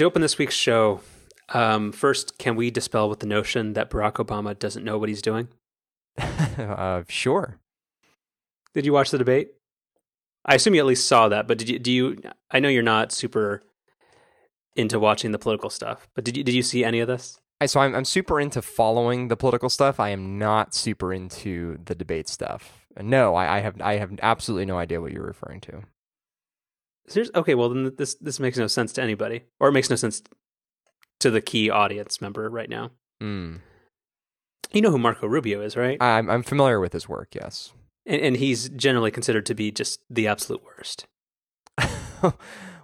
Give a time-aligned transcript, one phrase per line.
[0.00, 1.00] to open this week's show,
[1.50, 5.20] um, first, can we dispel with the notion that Barack Obama doesn't know what he's
[5.20, 5.48] doing?
[6.18, 7.58] uh, sure.
[8.72, 9.50] Did you watch the debate?
[10.46, 11.78] I assume you at least saw that, but did you?
[11.78, 12.22] Do you?
[12.50, 13.62] I know you're not super
[14.74, 16.44] into watching the political stuff, but did you?
[16.44, 17.38] Did you see any of this?
[17.60, 20.00] I, so I'm I'm super into following the political stuff.
[20.00, 22.86] I am not super into the debate stuff.
[22.98, 25.82] No, I, I have I have absolutely no idea what you're referring to.
[27.10, 27.34] Seriously?
[27.34, 30.22] Okay, well then this this makes no sense to anybody, or it makes no sense
[31.18, 32.92] to the key audience member right now.
[33.20, 33.60] Mm.
[34.72, 36.00] You know who Marco Rubio is, right?
[36.00, 37.34] I'm I'm familiar with his work.
[37.34, 37.72] Yes.
[38.06, 41.06] And, and he's generally considered to be just the absolute worst.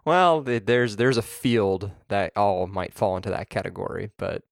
[0.04, 4.42] well, there's there's a field that all might fall into that category, but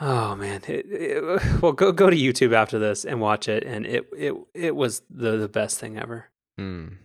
[0.00, 3.86] oh man, it, it, well go go to YouTube after this and watch it, and
[3.86, 6.26] it it it was the the best thing ever.
[6.60, 6.98] Mm.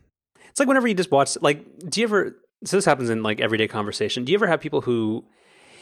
[0.55, 2.35] It's like whenever you just watch, like, do you ever?
[2.63, 4.23] So this happens in like everyday conversation.
[4.23, 5.25] Do you ever have people who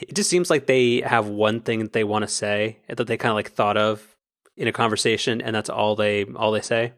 [0.02, 3.18] it just seems like they have one thing that they want to say that they
[3.18, 4.16] kind of like thought of
[4.58, 6.94] in a conversation and that's all they all they say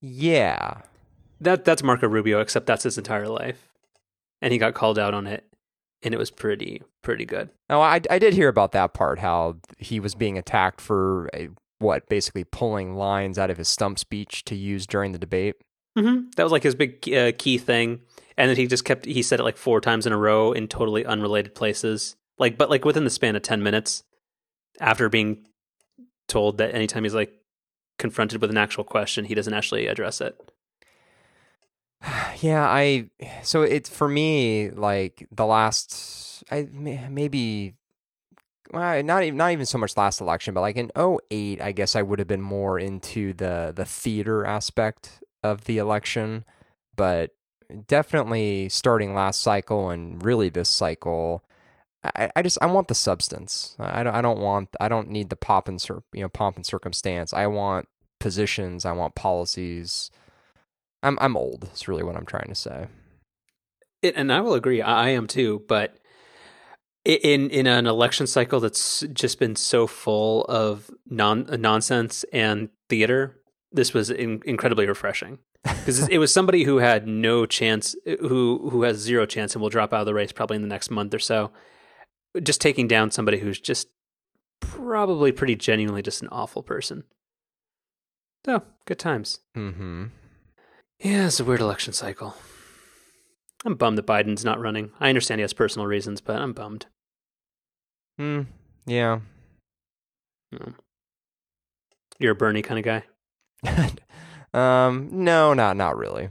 [0.00, 0.80] yeah
[1.40, 3.68] that that's marco rubio except that's his entire life
[4.40, 5.44] and he got called out on it
[6.02, 9.56] and it was pretty pretty good oh i, I did hear about that part how
[9.78, 14.44] he was being attacked for a, what basically pulling lines out of his stump speech
[14.44, 15.56] to use during the debate
[15.96, 16.28] mm-hmm.
[16.36, 18.00] that was like his big uh, key thing
[18.36, 20.68] and then he just kept he said it like four times in a row in
[20.68, 24.02] totally unrelated places like but like within the span of 10 minutes
[24.80, 25.46] after being
[26.26, 27.34] told that anytime he's like
[27.98, 30.36] confronted with an actual question, he doesn't actually address it.
[32.40, 33.10] Yeah, I
[33.42, 37.74] so it's for me like the last I maybe
[38.72, 41.94] well, not even not even so much last election, but like in 08, I guess
[41.94, 46.44] I would have been more into the the theater aspect of the election,
[46.96, 47.30] but
[47.86, 51.42] definitely starting last cycle and really this cycle,
[52.02, 53.76] I, I just I want the substance.
[53.78, 56.56] I don't I don't want I don't need the pop and cir- you know pomp
[56.56, 57.32] and circumstance.
[57.32, 58.84] I want positions.
[58.84, 60.10] I want policies.
[61.02, 61.64] I'm I'm old.
[61.64, 62.86] It's really what I'm trying to say.
[64.02, 64.80] It, and I will agree.
[64.80, 65.62] I, I am too.
[65.68, 65.96] But
[67.04, 73.39] in in an election cycle that's just been so full of non nonsense and theater,
[73.72, 78.82] this was in, incredibly refreshing because it was somebody who had no chance, who who
[78.82, 81.14] has zero chance, and will drop out of the race probably in the next month
[81.14, 81.50] or so
[82.42, 83.88] just taking down somebody who's just
[84.60, 87.04] probably pretty genuinely just an awful person.
[88.46, 89.40] Oh, good times.
[89.56, 90.06] Mm-hmm.
[91.00, 92.36] Yeah, it's a weird election cycle.
[93.64, 94.90] I'm bummed that Biden's not running.
[95.00, 96.86] I understand he has personal reasons, but I'm bummed.
[98.18, 98.42] Hmm.
[98.86, 99.20] Yeah.
[102.18, 103.04] You're a Bernie kind of guy.
[104.54, 105.08] um.
[105.12, 106.28] No, not not really.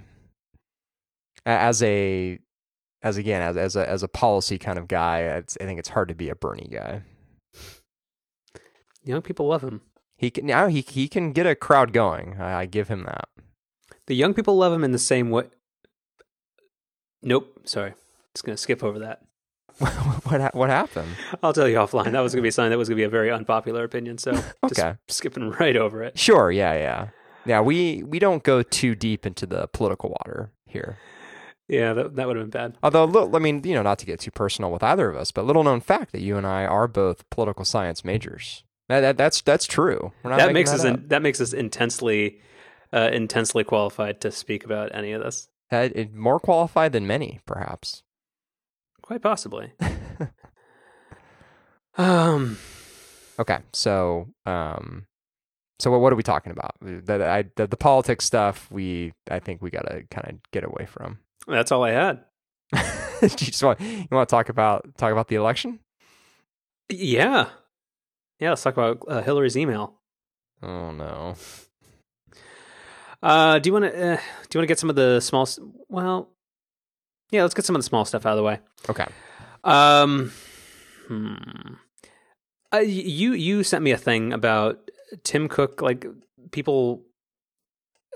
[1.45, 2.39] As a
[3.01, 6.09] as again as as a as a policy kind of guy, I think it's hard
[6.09, 7.01] to be a Bernie guy.
[9.03, 9.81] Young people love him.
[10.17, 12.35] He can now he he can get a crowd going.
[12.39, 13.29] I, I give him that.
[14.07, 15.45] The young people love him in the same way.
[17.21, 17.93] Nope, sorry,
[18.33, 19.21] just gonna skip over that.
[19.77, 21.15] what what happened?
[21.41, 22.11] I'll tell you offline.
[22.11, 24.17] That was gonna be something that was gonna be a very unpopular opinion.
[24.17, 26.19] So okay, skipping right over it.
[26.19, 27.07] Sure, yeah, yeah,
[27.45, 27.61] yeah.
[27.61, 30.97] We we don't go too deep into the political water here.
[31.69, 32.77] Yeah, that, that would have been bad.
[32.81, 35.31] Although, look, I mean, you know, not to get too personal with either of us,
[35.31, 38.63] but little known fact that you and I are both political science majors.
[38.87, 40.11] That, that that's that's true.
[40.23, 42.41] that makes that us in, that makes us intensely
[42.91, 45.47] uh, intensely qualified to speak about any of this.
[45.69, 48.01] That, it, more qualified than many, perhaps.
[49.03, 49.73] Quite possibly.
[51.97, 52.57] um.
[53.37, 55.05] Okay, so um,
[55.79, 56.75] so what, what are we talking about?
[56.81, 58.69] The, I, the the politics stuff.
[58.69, 61.19] We I think we got to kind of get away from.
[61.47, 62.23] That's all I had.
[63.21, 65.79] you just want you want to talk about talk about the election?
[66.89, 67.49] Yeah,
[68.39, 68.49] yeah.
[68.49, 69.95] Let's talk about uh, Hillary's email.
[70.61, 71.35] Oh no.
[73.23, 74.17] Uh, do you want to uh,
[74.49, 75.47] do you want to get some of the small?
[75.87, 76.29] Well,
[77.31, 77.43] yeah.
[77.43, 78.59] Let's get some of the small stuff out of the way.
[78.89, 79.05] Okay.
[79.63, 80.31] Um.
[81.07, 81.35] Hmm.
[82.73, 84.91] Uh, you you sent me a thing about
[85.23, 85.81] Tim Cook.
[85.81, 86.05] Like
[86.51, 87.03] people,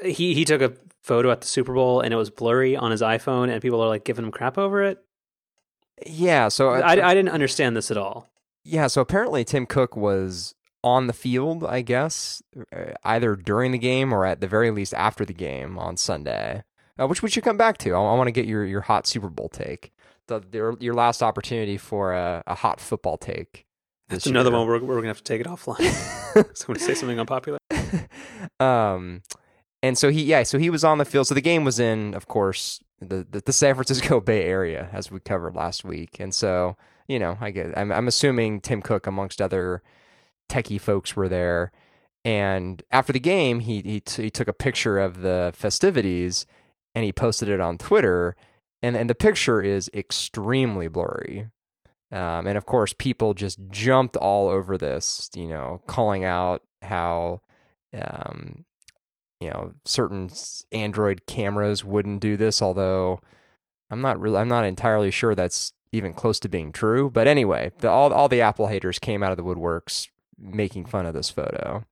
[0.03, 3.01] he he took a photo at the Super Bowl and it was blurry on his
[3.01, 5.03] iPhone and people are like giving him crap over it.
[6.05, 8.31] Yeah, so I, I, I didn't understand this at all.
[8.63, 12.41] Yeah, so apparently Tim Cook was on the field, I guess,
[12.75, 16.63] uh, either during the game or at the very least after the game on Sunday,
[16.99, 17.91] uh, which we should come back to.
[17.91, 19.93] I, I want to get your, your hot Super Bowl take.
[20.27, 23.65] The, your, your last opportunity for a, a hot football take.
[24.09, 25.83] That's another one we're, we're going to have to take it offline.
[26.55, 27.57] so I'm to say something unpopular.
[28.59, 29.21] um,
[29.81, 31.27] and so he, yeah, so he was on the field.
[31.27, 35.11] So the game was in, of course, the, the, the San Francisco Bay Area, as
[35.11, 36.19] we covered last week.
[36.19, 36.77] And so,
[37.07, 39.81] you know, I get, I'm, I'm assuming Tim Cook, amongst other
[40.49, 41.71] techie folks, were there.
[42.25, 46.45] And after the game, he he, t- he took a picture of the festivities
[46.95, 48.35] and he posted it on Twitter.
[48.81, 51.49] And and the picture is extremely blurry.
[52.13, 57.41] Um, and of course, people just jumped all over this, you know, calling out how,
[57.99, 58.65] um,
[59.39, 60.29] you know, certain
[60.71, 62.61] Android cameras wouldn't do this.
[62.61, 63.19] Although
[63.89, 67.09] I'm not really, I'm not entirely sure that's even close to being true.
[67.09, 70.07] But anyway, the, all all the Apple haters came out of the woodworks
[70.37, 71.83] making fun of this photo.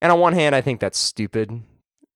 [0.00, 1.62] And on one hand, I think that's stupid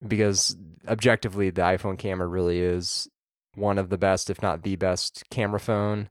[0.07, 0.57] because
[0.87, 3.07] objectively, the iPhone camera really is
[3.53, 6.09] one of the best, if not the best, camera phone.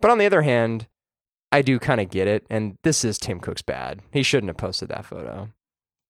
[0.00, 0.86] But on the other hand,
[1.52, 4.00] I do kind of get it, and this is Tim Cook's bad.
[4.12, 5.50] He shouldn't have posted that photo.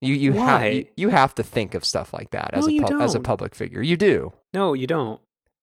[0.00, 2.88] You you have you, you, have to think of stuff like that as no, a
[2.88, 3.82] pu- as a public figure.
[3.82, 4.32] You do.
[4.54, 5.20] No, you don't.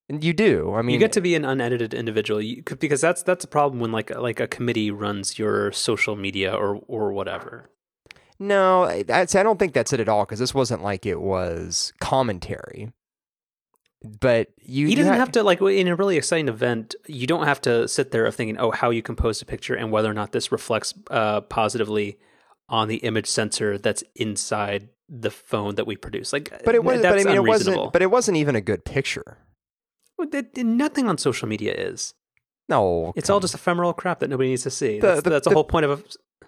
[0.09, 0.73] You do.
[0.75, 3.79] I mean, you get to be an unedited individual you, because that's that's a problem
[3.79, 7.71] when like like a committee runs your social media or or whatever.
[8.39, 11.91] No, I, I don't think that's it at all because this wasn't like it was
[11.99, 12.93] commentary
[14.03, 17.45] but you he doesn't you have to like in a really exciting event you don't
[17.45, 20.13] have to sit there of thinking oh how you compose a picture and whether or
[20.13, 22.17] not this reflects uh, positively
[22.69, 26.33] on the image sensor that's inside the phone that we produce.
[26.33, 28.85] Like but it was but i mean it wasn't but it wasn't even a good
[28.85, 29.37] picture.
[30.19, 32.13] It, nothing on social media is.
[32.69, 34.99] No it's all just ephemeral crap that nobody needs to see.
[34.99, 36.03] The, that's, the, that's the, the whole point of a...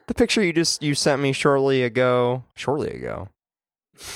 [0.07, 3.29] the picture you just you sent me shortly ago shortly ago.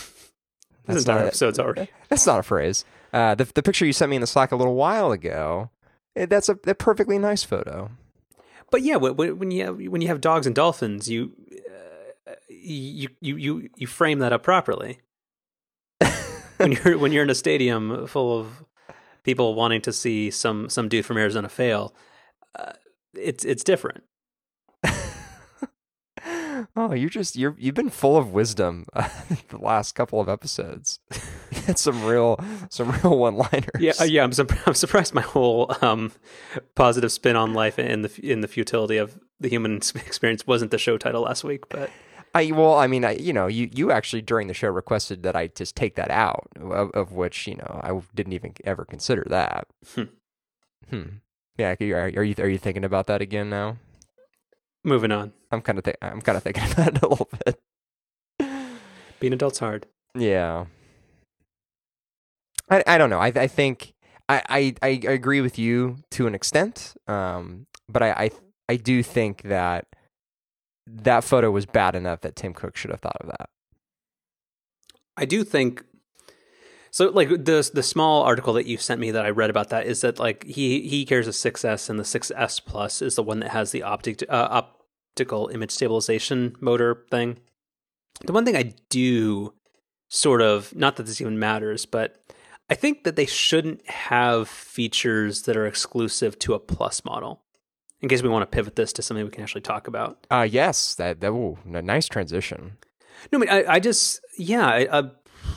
[0.86, 2.84] That's not episode's already that's not a phrase
[3.14, 5.70] uh, the the picture you sent me in the Slack a little while ago,
[6.16, 7.92] eh, that's a, a perfectly nice photo.
[8.72, 11.34] But yeah, when you have, when you have dogs and dolphins, you
[12.28, 15.00] uh, you you you you frame that up properly.
[16.58, 18.64] when you're when you're in a stadium full of
[19.24, 21.94] people wanting to see some some dude from Arizona fail,
[22.58, 22.74] uh,
[23.14, 24.04] it's it's different.
[26.76, 29.10] Oh, you're just you're you've been full of wisdom uh,
[29.50, 31.00] the last couple of episodes.
[31.76, 32.40] some real
[32.70, 33.70] some real one liners.
[33.80, 34.24] Yeah, uh, yeah.
[34.24, 36.12] I'm su- I'm surprised my whole um,
[36.76, 40.78] positive spin on life and the in the futility of the human experience wasn't the
[40.78, 41.90] show title last week, but.
[42.36, 45.36] I well, I mean, I you know, you you actually during the show requested that
[45.36, 49.24] I just take that out, of, of which you know I didn't even ever consider
[49.30, 49.68] that.
[49.94, 50.04] Hmm.
[50.90, 51.04] hmm.
[51.60, 53.78] Yeah, are, are you are you thinking about that again now?
[54.84, 55.34] Moving on.
[55.52, 57.60] I'm kind of th- I'm kind of thinking about it a little bit.
[59.20, 59.86] Being adult's hard.
[60.18, 60.66] Yeah.
[62.70, 63.20] I, I don't know.
[63.20, 63.94] I I think
[64.30, 68.32] I, I, I agree with you to an extent, um, but I, I
[68.70, 69.86] I do think that
[70.88, 73.50] that photo was bad enough that Tim Cook should have thought of that.
[75.16, 75.84] I do think
[76.94, 77.10] so.
[77.10, 80.02] Like the the small article that you sent me that I read about that is
[80.02, 83.50] that like he he carries a 6S and the 6S Plus is the one that
[83.50, 84.64] has the optic uh,
[85.12, 87.40] optical image stabilization motor thing.
[88.24, 89.54] The one thing I do
[90.08, 92.18] sort of not that this even matters, but
[92.70, 97.42] I think that they shouldn't have features that are exclusive to a plus model.
[98.02, 100.28] In case we want to pivot this to something we can actually talk about.
[100.30, 102.78] Uh yes, that that will a nice transition.
[103.32, 105.10] No, I mean I, I just yeah, I, uh,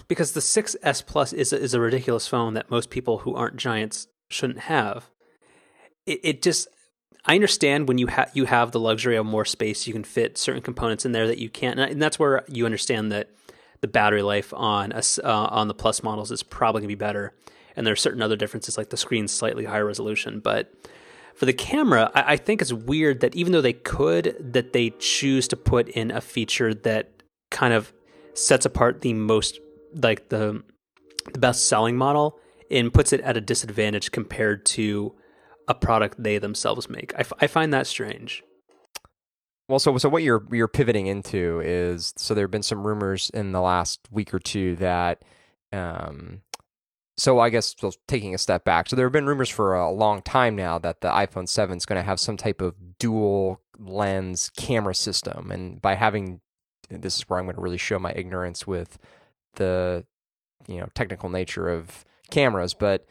[0.09, 3.57] because the 6S Plus is a, is a ridiculous phone that most people who aren't
[3.57, 5.11] giants shouldn't have.
[6.07, 6.69] It, it just
[7.25, 10.39] I understand when you have you have the luxury of more space, you can fit
[10.39, 13.31] certain components in there that you can't, and that's where you understand that
[13.81, 16.99] the battery life on a, uh, on the plus models is probably going to be
[16.99, 17.35] better.
[17.75, 20.41] And there are certain other differences, like the screen's slightly higher resolution.
[20.41, 20.73] But
[21.35, 24.91] for the camera, I, I think it's weird that even though they could, that they
[24.99, 27.11] choose to put in a feature that
[27.51, 27.93] kind of
[28.35, 29.61] sets apart the most,
[30.03, 30.63] like the
[31.33, 32.39] the best selling model,
[32.71, 35.15] and puts it at a disadvantage compared to
[35.69, 37.13] a product they themselves make.
[37.17, 38.45] I, f- I find that strange.
[39.69, 43.31] Well, so so what you're you're pivoting into is so there have been some rumors
[43.31, 45.25] in the last week or two that,
[45.73, 46.43] um,
[47.17, 49.91] so I guess so taking a step back, so there have been rumors for a
[49.91, 53.61] long time now that the iPhone Seven is going to have some type of dual
[53.77, 56.41] lens camera system, and by having
[56.89, 58.99] this is where I'm going to really show my ignorance with
[59.57, 60.05] the
[60.67, 63.07] you know technical nature of cameras, but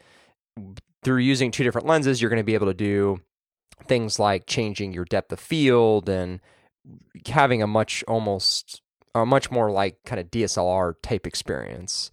[1.02, 3.20] through using two different lenses, you're going to be able to do
[3.84, 6.40] things like changing your depth of field and
[7.26, 8.80] having a much almost
[9.14, 12.10] a much more like kind of DSLR type experience.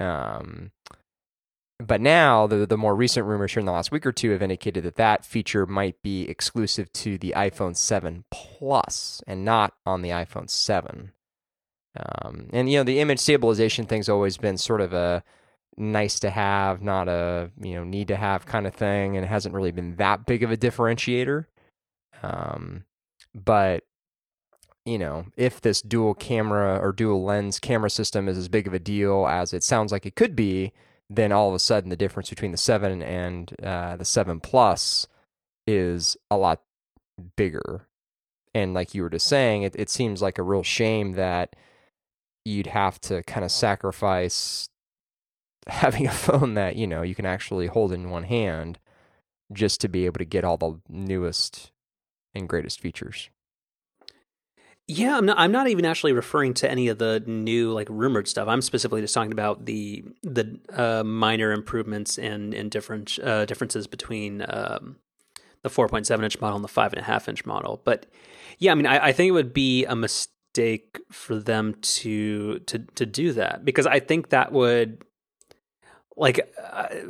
[0.00, 0.72] Um,
[1.78, 4.42] but now the the more recent rumors here in the last week or two have
[4.42, 10.02] indicated that that feature might be exclusive to the iPhone 7 Plus and not on
[10.02, 11.12] the iPhone 7.
[11.96, 15.22] Um, and you know the image stabilization thing's always been sort of a
[15.76, 19.28] nice to have, not a you know need to have kind of thing, and it
[19.28, 21.46] hasn't really been that big of a differentiator.
[22.22, 22.84] Um,
[23.34, 23.84] but
[24.84, 28.74] you know, if this dual camera or dual lens camera system is as big of
[28.74, 30.72] a deal as it sounds like it could be,
[31.08, 35.06] then all of a sudden the difference between the seven and uh, the seven plus
[35.66, 36.60] is a lot
[37.36, 37.86] bigger.
[38.54, 41.56] And like you were just saying, it, it seems like a real shame that
[42.44, 44.68] you'd have to kind of sacrifice
[45.66, 48.78] having a phone that you know you can actually hold in one hand
[49.52, 51.70] just to be able to get all the newest
[52.34, 53.30] and greatest features.
[54.86, 55.38] Yeah, I'm not.
[55.38, 58.48] I'm not even actually referring to any of the new like rumored stuff.
[58.48, 63.86] I'm specifically just talking about the the uh, minor improvements and and different uh, differences
[63.86, 64.96] between um,
[65.62, 67.80] the 4.7 inch model and the five and a half inch model.
[67.82, 68.04] But
[68.58, 69.96] yeah, I mean, I, I think it would be a
[70.54, 75.04] mistake for them to to to do that because I think that would
[76.16, 77.02] like I,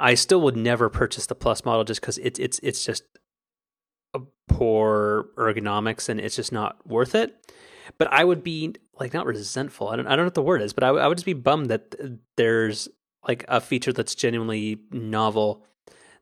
[0.00, 3.04] I still would never purchase the plus model just because it's it's it's just
[4.14, 7.36] a poor ergonomics and it's just not worth it.
[7.98, 9.88] But I would be like not resentful.
[9.88, 11.34] I don't I don't know what the word is, but I, I would just be
[11.34, 11.94] bummed that
[12.36, 12.88] there's
[13.26, 15.64] like a feature that's genuinely novel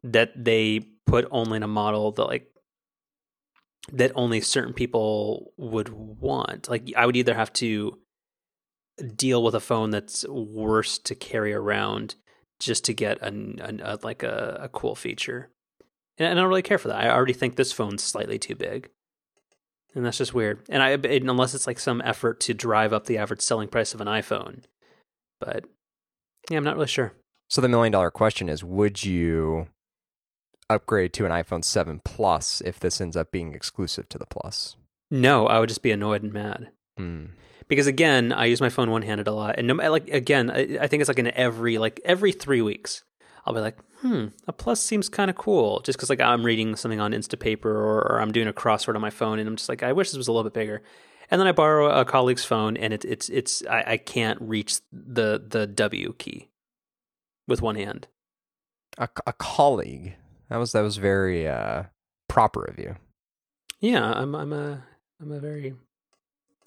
[0.02, 2.50] that they put only in a model that like
[3.92, 6.68] that only certain people would want.
[6.68, 7.98] Like I would either have to
[9.14, 12.14] deal with a phone that's worse to carry around
[12.58, 13.28] just to get a,
[13.82, 15.50] a, like a, a, cool feature.
[16.16, 17.04] And I don't really care for that.
[17.04, 18.88] I already think this phone's slightly too big.
[19.94, 20.60] And that's just weird.
[20.70, 24.00] And I unless it's like some effort to drive up the average selling price of
[24.00, 24.62] an iPhone.
[25.40, 25.64] But
[26.50, 27.12] yeah, I'm not really sure.
[27.48, 29.68] So the million dollar question is would you
[30.68, 34.76] upgrade to an iPhone 7 Plus if this ends up being exclusive to the Plus?
[35.10, 36.70] No, I would just be annoyed and mad.
[36.96, 37.26] Hmm
[37.68, 40.78] because again, I use my phone one handed a lot, and no, like again, I,
[40.80, 43.02] I think it's like in every like every three weeks,
[43.44, 46.76] I'll be like, hmm, a plus seems kind of cool, just because like I'm reading
[46.76, 49.68] something on Instapaper or, or I'm doing a crossword on my phone, and I'm just
[49.68, 50.82] like, I wish this was a little bit bigger.
[51.28, 54.80] And then I borrow a colleague's phone, and it, it's it's I, I can't reach
[54.92, 56.50] the the W key
[57.48, 58.06] with one hand.
[58.98, 60.14] A, a colleague
[60.48, 61.84] that was that was very uh,
[62.28, 62.96] proper of you.
[63.80, 64.84] Yeah, I'm I'm a
[65.20, 65.74] I'm a very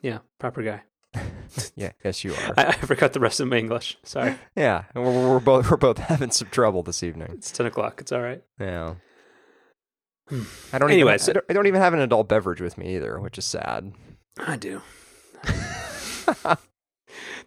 [0.02, 0.84] yeah proper guy.
[1.76, 2.38] yeah, yes, you are.
[2.58, 3.98] I, I, forgot the rest of my English.
[4.04, 4.36] Sorry.
[4.56, 7.30] yeah, we're, we're, both we're both having some trouble this evening.
[7.34, 8.02] It's ten o'clock.
[8.02, 8.44] It's all right.
[8.60, 8.96] Yeah.
[10.72, 10.92] I don't.
[10.92, 13.40] Anyway, even, I, don't, I don't even have an adult beverage with me either, which
[13.40, 13.94] is sad.
[14.38, 14.82] I do.
[15.44, 16.28] it's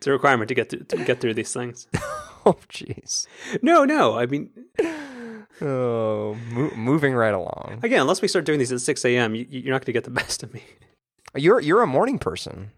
[0.06, 1.86] a requirement to get through, to get through these things.
[2.44, 3.28] oh, jeez.
[3.62, 4.18] No, no.
[4.18, 4.50] I mean,
[5.60, 7.80] oh, mo- moving right along.
[7.82, 10.04] Again, unless we start doing these at six a.m., you, you're not going to get
[10.04, 10.62] the best of me.
[11.34, 12.72] You're you're a morning person.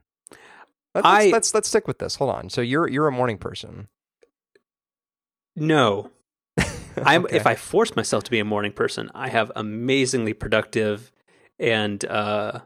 [0.94, 2.16] Let's, I, let's let's stick with this.
[2.16, 2.50] Hold on.
[2.50, 3.88] So you're you're a morning person.
[5.56, 6.10] No.
[7.04, 11.10] I'm if I force myself to be a morning person, I have amazingly productive
[11.58, 12.60] and uh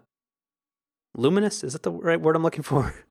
[1.17, 2.95] luminous, is that the right word I'm looking for?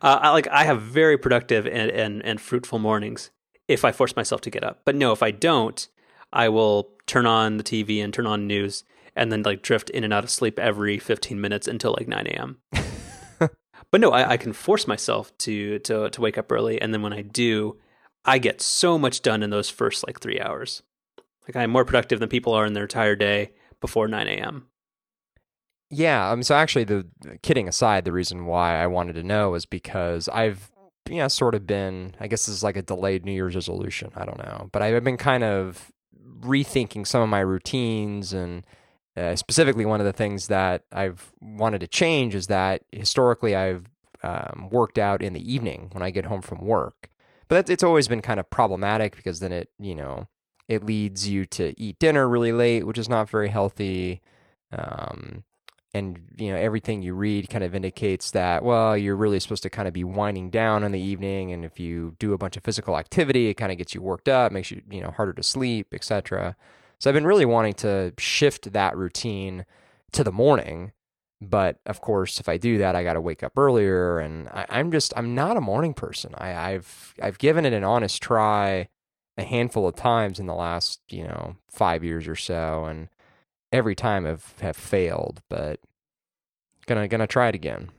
[0.00, 3.30] Uh, I like I have very productive and, and and fruitful mornings
[3.66, 4.82] if I force myself to get up.
[4.84, 5.88] But no, if I don't,
[6.36, 8.84] I will turn on the TV and turn on news
[9.16, 12.26] and then like drift in and out of sleep every 15 minutes until like 9
[12.26, 12.58] a.m.
[13.90, 17.02] But no, I, I can force myself to to to wake up early, and then
[17.02, 17.78] when I do,
[18.24, 20.82] I get so much done in those first like three hours.
[21.46, 24.66] Like I'm more productive than people are in their entire day before 9 a.m.
[25.88, 27.06] Yeah, um, so actually, the
[27.42, 30.70] kidding aside, the reason why I wanted to know is because I've
[31.08, 34.10] you know sort of been, I guess this is like a delayed New Year's resolution.
[34.16, 35.92] I don't know, but I've been kind of
[36.40, 38.64] rethinking some of my routines and
[39.16, 43.86] uh, specifically, one of the things that I've wanted to change is that historically I've
[44.22, 47.08] um, worked out in the evening when I get home from work.
[47.48, 50.28] But it's always been kind of problematic because then it, you know,
[50.68, 54.20] it leads you to eat dinner really late, which is not very healthy.
[54.72, 55.44] Um,
[55.96, 59.70] and you know everything you read kind of indicates that well you're really supposed to
[59.70, 62.62] kind of be winding down in the evening and if you do a bunch of
[62.62, 65.42] physical activity it kind of gets you worked up makes you you know harder to
[65.42, 66.54] sleep etc
[66.98, 69.66] so I've been really wanting to shift that routine
[70.12, 70.92] to the morning.
[71.40, 74.80] But of course, if I do that, I got to wake up earlier, and I,
[74.80, 76.34] am just I'm not a morning person.
[76.38, 78.88] I, I've I've given it an honest try
[79.36, 83.08] a handful of times in the last you know five years or so, and
[83.72, 85.42] every time I've have failed.
[85.48, 85.80] But
[86.86, 87.90] gonna gonna try it again.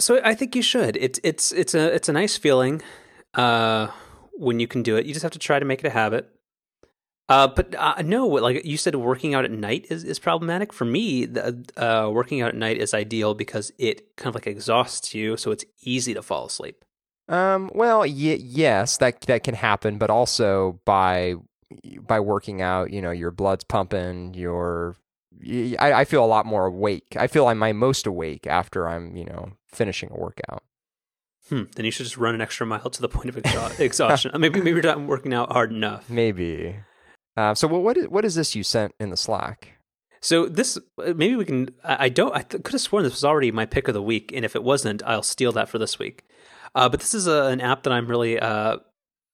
[0.00, 0.96] So I think you should.
[0.96, 2.82] It's it's it's a it's a nice feeling
[3.34, 3.88] uh,
[4.32, 5.06] when you can do it.
[5.06, 6.28] You just have to try to make it a habit.
[7.28, 10.72] Uh, but uh, no, like you said, working out at night is, is problematic.
[10.72, 14.46] For me, the, uh, working out at night is ideal because it kind of like
[14.46, 16.84] exhausts you, so it's easy to fall asleep.
[17.28, 18.06] Um, well, y-
[18.38, 21.36] yes, that that can happen, but also by
[22.06, 24.96] by working out, you know, your blood's pumping, your
[25.78, 27.16] I, I feel a lot more awake.
[27.16, 30.62] I feel I'm my most awake after I'm, you know, finishing a workout.
[31.48, 31.64] Hmm.
[31.74, 34.32] Then you should just run an extra mile to the point of exha- exhaustion.
[34.38, 36.08] maybe maybe you're not working out hard enough.
[36.08, 36.76] Maybe.
[37.36, 39.78] Uh, so what what is, what is this you sent in the Slack?
[40.20, 41.70] So this uh, maybe we can.
[41.82, 42.34] I I don't.
[42.34, 44.54] I th- could have sworn this was already my pick of the week, and if
[44.54, 46.24] it wasn't, I'll steal that for this week.
[46.74, 48.78] Uh, but this is a, an app that I'm really uh,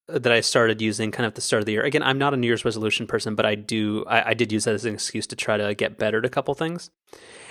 [0.08, 1.82] that I started using kind of at the start of the year.
[1.82, 4.04] Again, I'm not a New Year's resolution person, but I do.
[4.06, 6.30] I, I did use that as an excuse to try to get better at a
[6.30, 6.90] couple things,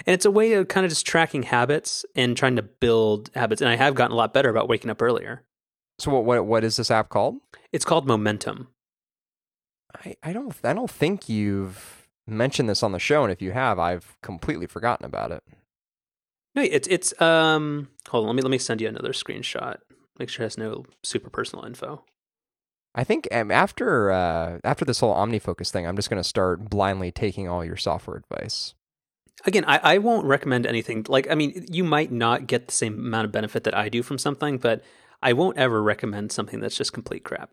[0.06, 3.62] and it's a way of kind of just tracking habits and trying to build habits.
[3.62, 5.44] And I have gotten a lot better about waking up earlier.
[6.00, 7.38] So what what what is this app called?
[7.72, 8.70] It's called Momentum.
[10.06, 13.52] I, I don't I don't think you've mentioned this on the show, and if you
[13.52, 15.44] have, I've completely forgotten about it.
[16.56, 17.90] No, it's it's um.
[18.10, 19.78] Hold on, let me let me send you another screenshot.
[20.18, 22.04] Make sure it has no super personal info.
[22.98, 26.68] I think um, after uh, after this whole OmniFocus thing, I'm just going to start
[26.68, 28.74] blindly taking all your software advice.
[29.46, 31.06] Again, I, I won't recommend anything.
[31.08, 34.02] Like, I mean, you might not get the same amount of benefit that I do
[34.02, 34.84] from something, but
[35.22, 37.52] I won't ever recommend something that's just complete crap.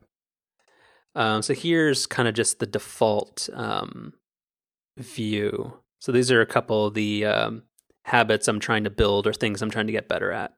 [1.15, 4.15] Um, so here's kind of just the default um,
[4.97, 5.75] view.
[6.01, 7.65] So these are a couple of the um,
[8.05, 10.55] habits I'm trying to build or things I'm trying to get better at.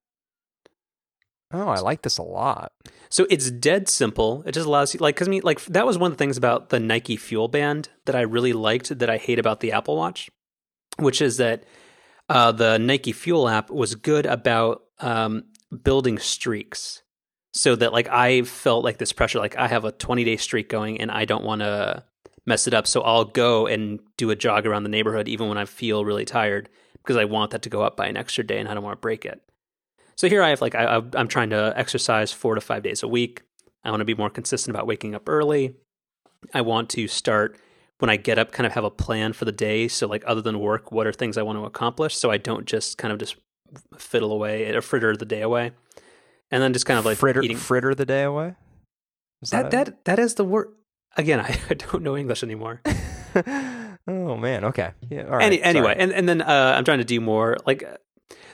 [1.53, 2.73] Oh, I like this a lot.
[3.09, 4.43] So it's dead simple.
[4.47, 6.37] It just allows you, like, because I mean, like that was one of the things
[6.37, 9.97] about the Nike Fuel Band that I really liked that I hate about the Apple
[9.97, 10.29] Watch,
[10.99, 11.65] which is that
[12.29, 15.45] uh, the Nike Fuel app was good about um,
[15.85, 17.03] building streaks,
[17.53, 20.69] so that like I felt like this pressure, like I have a 20 day streak
[20.69, 22.05] going and I don't want to
[22.45, 25.59] mess it up, so I'll go and do a jog around the neighborhood even when
[25.59, 28.59] I feel really tired because I want that to go up by an extra day
[28.59, 29.41] and I don't want to break it.
[30.17, 33.09] So here I have like I, I'm trying to exercise four to five days a
[33.09, 33.43] week.
[33.85, 35.75] I want to be more consistent about waking up early.
[36.55, 37.59] I want to start
[37.99, 39.89] when I get up, kind of have a plan for the day.
[39.89, 42.17] So like other than work, what are things I want to accomplish?
[42.17, 43.37] So I don't just kind of just
[43.99, 45.73] fiddle away or fritter the day away,
[46.50, 47.57] and then just kind of like fritter eating.
[47.57, 48.55] fritter the day away.
[49.43, 50.69] Is that that that is the word.
[51.17, 52.81] Again, I, I don't know English anymore.
[54.07, 54.65] oh man.
[54.65, 54.93] Okay.
[55.11, 55.25] Yeah.
[55.25, 55.45] All right.
[55.45, 56.00] Any, anyway, Sorry.
[56.00, 57.59] and and then uh, I'm trying to do more.
[57.67, 57.85] Like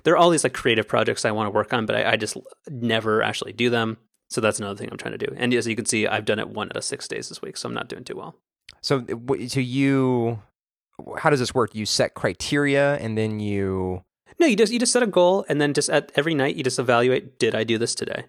[0.04, 2.16] there are all these like creative projects I want to work on, but I, I
[2.16, 2.36] just
[2.68, 3.98] never actually do them.
[4.30, 5.34] So that's another thing I'm trying to do.
[5.36, 7.56] And as you can see, I've done it one out of six days this week,
[7.56, 8.34] so I'm not doing too well.
[8.80, 9.04] So,
[9.48, 10.40] so you,
[11.18, 11.74] how does this work?
[11.74, 14.02] You set criteria, and then you.
[14.38, 16.64] No, you just you just set a goal, and then just at every night you
[16.64, 18.24] just evaluate: Did I do this today?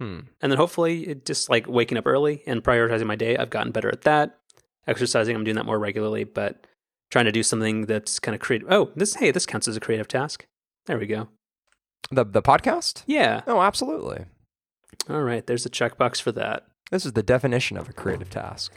[0.00, 0.20] Hmm.
[0.42, 3.72] And then hopefully, it just like waking up early and prioritizing my day, I've gotten
[3.72, 4.38] better at that.
[4.86, 6.66] Exercising, I'm doing that more regularly, but
[7.10, 8.68] trying to do something that's kind of creative.
[8.70, 10.46] Oh, this hey, this counts as a creative task.
[10.86, 11.28] There we go.
[12.10, 13.02] The the podcast.
[13.06, 13.42] Yeah.
[13.46, 14.26] Oh, absolutely.
[15.08, 15.46] All right.
[15.46, 16.66] There's a checkbox for that.
[16.90, 18.72] This is the definition of a creative task.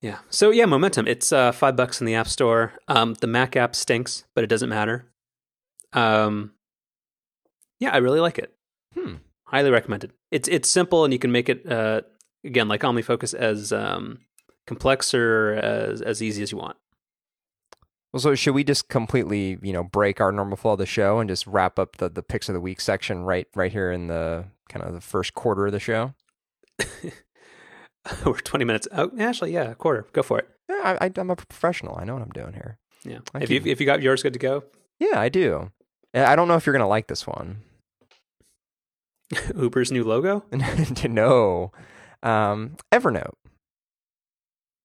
[0.00, 0.18] Yeah.
[0.30, 1.06] So yeah, momentum.
[1.06, 2.72] It's uh, five bucks in the app store.
[2.88, 5.06] Um, the Mac app stinks, but it doesn't matter.
[5.92, 6.52] Um,
[7.80, 8.54] yeah, I really like it.
[8.94, 9.14] Hmm.
[9.44, 10.12] Highly recommended.
[10.30, 12.02] It's it's simple and you can make it uh,
[12.44, 14.20] again like OmniFocus as um,
[14.66, 16.76] complex or as as easy as you want.
[18.14, 21.18] Well, so should we just completely, you know, break our normal flow of the show
[21.18, 24.06] and just wrap up the the picks of the week section right right here in
[24.06, 26.14] the kind of the first quarter of the show?
[28.24, 28.86] We're twenty minutes.
[28.92, 30.06] Oh, actually, yeah, a quarter.
[30.12, 30.48] Go for it.
[30.68, 31.98] Yeah, I, I, I'm a professional.
[31.98, 32.78] I know what I'm doing here.
[33.04, 33.18] Yeah.
[33.34, 34.62] I if you if you got yours good to go,
[35.00, 35.72] Yeah, I do.
[36.14, 37.62] I don't know if you're gonna like this one.
[39.56, 40.44] Uber's new logo.
[41.08, 41.72] no,
[42.22, 43.34] um, Evernote.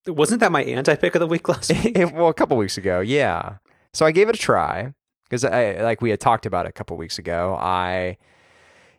[0.08, 1.96] Wasn't that my anti pick of the week last week?
[2.14, 3.58] well, a couple weeks ago, yeah.
[3.94, 4.94] So I gave it a try
[5.26, 7.56] because I like we had talked about it a couple weeks ago.
[7.60, 8.18] I,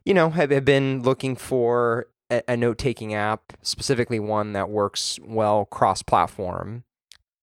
[0.04, 4.68] you know, have, have been looking for a, a note taking app, specifically one that
[4.70, 6.84] works well cross platform,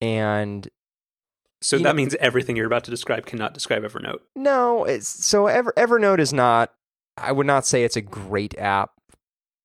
[0.02, 0.68] and
[1.62, 4.20] So that know- means everything you're about to describe cannot describe Evernote.
[4.36, 6.74] No, it's so Ever, Evernote is not.
[7.18, 8.92] I would not say it's a great app.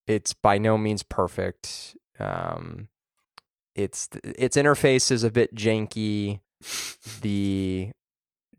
[0.06, 1.96] It's by no means perfect.
[2.18, 2.88] Um,
[3.74, 6.40] its its interface is a bit janky.
[7.22, 7.90] The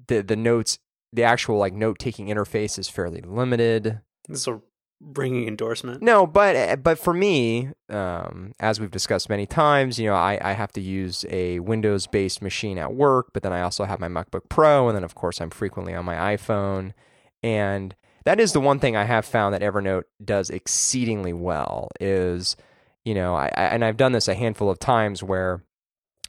[0.08, 0.80] the the notes,
[1.12, 4.02] the actual like note taking interface is fairly limited.
[4.28, 4.62] This is a
[5.02, 6.02] ringing endorsement.
[6.02, 10.40] No, but eh, but for me, um, as we've discussed many times, you know, I,
[10.42, 14.00] I have to use a Windows based machine at work, but then I also have
[14.00, 16.94] my MacBook Pro, and then of course I'm frequently on my iPhone,
[17.42, 17.96] and
[18.26, 22.56] that is the one thing I have found that Evernote does exceedingly well is,
[23.06, 25.64] you know, I, I and I've done this a handful of times where,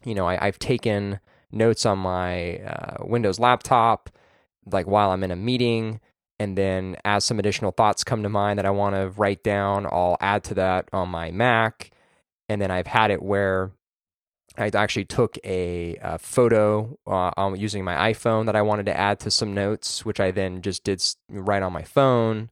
[0.04, 1.20] you know, I, I've taken
[1.52, 4.10] notes on my uh, Windows laptop,
[4.66, 6.00] like while I'm in a meeting
[6.38, 9.86] And then as some additional thoughts come to mind that I want to write down,
[9.86, 11.90] I'll add to that on my Mac.
[12.48, 13.70] And then I've had it where
[14.58, 19.20] I actually took a, a photo uh, using my iPhone that I wanted to add
[19.20, 22.50] to some notes, which I then just did right on my phone.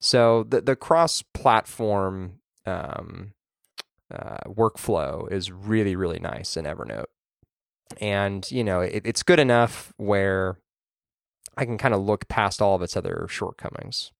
[0.00, 3.32] So the the cross platform um,
[4.10, 7.06] uh, workflow is really really nice in Evernote,
[8.00, 10.58] and you know it, it's good enough where
[11.56, 14.12] I can kind of look past all of its other shortcomings.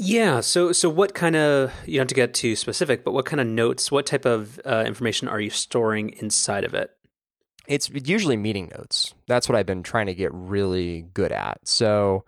[0.00, 0.40] Yeah.
[0.40, 3.40] So, so what kind of you don't have to get too specific, but what kind
[3.40, 6.92] of notes, what type of uh, information are you storing inside of it?
[7.66, 9.12] It's usually meeting notes.
[9.26, 11.66] That's what I've been trying to get really good at.
[11.66, 12.24] So,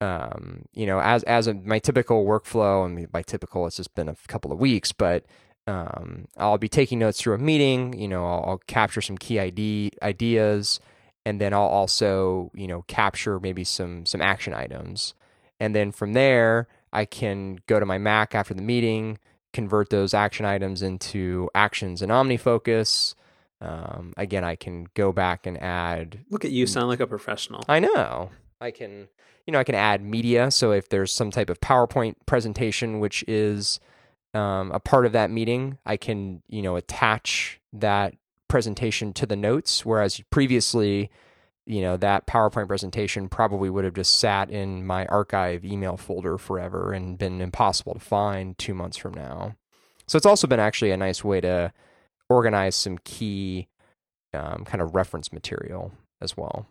[0.00, 4.08] um, you know, as as a, my typical workflow, and by typical, it's just been
[4.08, 5.26] a couple of weeks, but
[5.66, 7.98] um, I'll be taking notes through a meeting.
[7.98, 10.80] You know, I'll, I'll capture some key ID ideas,
[11.24, 15.14] and then I'll also, you know, capture maybe some some action items,
[15.60, 19.18] and then from there I can go to my Mac after the meeting,
[19.52, 23.14] convert those action items into actions in OmniFocus.
[23.60, 26.24] Um, again, I can go back and add.
[26.30, 27.62] Look at you, sound like a professional.
[27.68, 28.30] I know.
[28.60, 29.08] I can,
[29.46, 30.50] you know, I can add media.
[30.50, 33.78] So if there's some type of PowerPoint presentation which is
[34.34, 38.14] um, a part of that meeting, I can, you know, attach that
[38.48, 39.84] presentation to the notes.
[39.84, 41.10] Whereas previously,
[41.66, 46.38] you know, that PowerPoint presentation probably would have just sat in my archive email folder
[46.38, 49.56] forever and been impossible to find two months from now.
[50.06, 51.72] So it's also been actually a nice way to
[52.28, 53.68] organize some key
[54.34, 56.66] um, kind of reference material as well.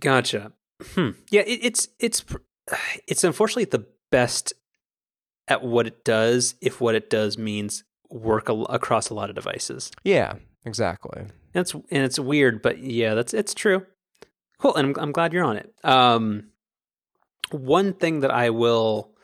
[0.00, 0.52] Gotcha.
[0.94, 1.10] Hmm.
[1.30, 2.24] Yeah, it, it's it's
[3.06, 4.52] it's unfortunately the best
[5.48, 9.36] at what it does if what it does means work a, across a lot of
[9.36, 9.90] devices.
[10.04, 11.20] Yeah, exactly.
[11.20, 13.86] And it's and it's weird, but yeah, that's it's true.
[14.58, 15.72] Cool, and I'm, I'm glad you're on it.
[15.84, 16.48] Um,
[17.50, 19.14] one thing that I will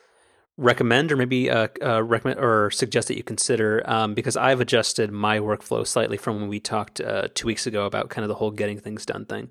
[0.56, 5.10] recommend, or maybe uh, uh, recommend or suggest that you consider, um, because I've adjusted
[5.10, 8.34] my workflow slightly from when we talked uh, two weeks ago about kind of the
[8.34, 9.48] whole getting things done thing.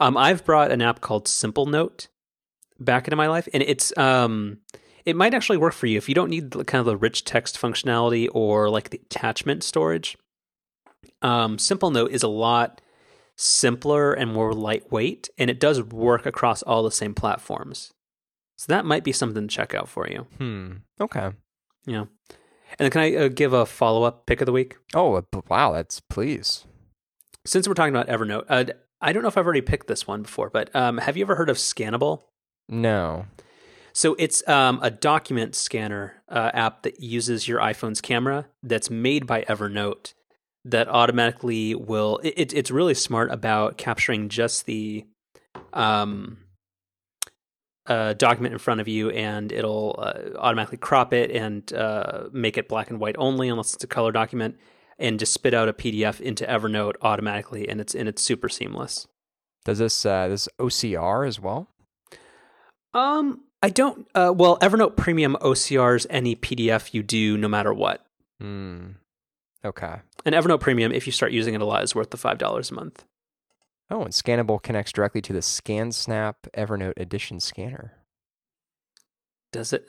[0.00, 2.08] Um, I've brought an app called Simplenote
[2.80, 4.58] back into my life, and it's um,
[5.08, 7.24] it might actually work for you if you don't need the kind of the rich
[7.24, 10.18] text functionality or like the attachment storage.
[11.22, 12.82] Um, Simplenote is a lot
[13.34, 17.90] simpler and more lightweight, and it does work across all the same platforms.
[18.58, 20.26] So that might be something to check out for you.
[20.36, 20.72] Hmm.
[21.00, 21.30] Okay.
[21.86, 22.04] Yeah.
[22.78, 24.76] And then can I uh, give a follow up pick of the week?
[24.92, 25.72] Oh, uh, wow.
[25.72, 26.66] That's please.
[27.46, 28.64] Since we're talking about Evernote, uh,
[29.00, 31.36] I don't know if I've already picked this one before, but um, have you ever
[31.36, 32.24] heard of Scannable?
[32.68, 33.24] No.
[33.98, 39.26] So it's um, a document scanner uh, app that uses your iPhone's camera that's made
[39.26, 40.14] by Evernote
[40.64, 45.04] that automatically will it, it's really smart about capturing just the
[45.72, 46.38] um,
[47.86, 52.56] uh, document in front of you and it'll uh, automatically crop it and uh, make
[52.56, 54.56] it black and white only unless it's a color document
[55.00, 59.08] and just spit out a pdf into evernote automatically and it's and it's super seamless.
[59.64, 61.68] Does this uh, this ocr as well?
[62.94, 68.04] Um i don't uh, well evernote premium ocrs any pdf you do no matter what
[68.40, 68.90] Hmm.
[69.64, 69.96] Okay.
[70.24, 72.70] And Evernote Premium, if you start using it a lot, is worth the five dollars
[72.70, 73.04] a month.
[73.90, 77.94] Oh, and Scannable connects directly to the ScanSnap Evernote Edition scanner.
[79.52, 79.88] Does it?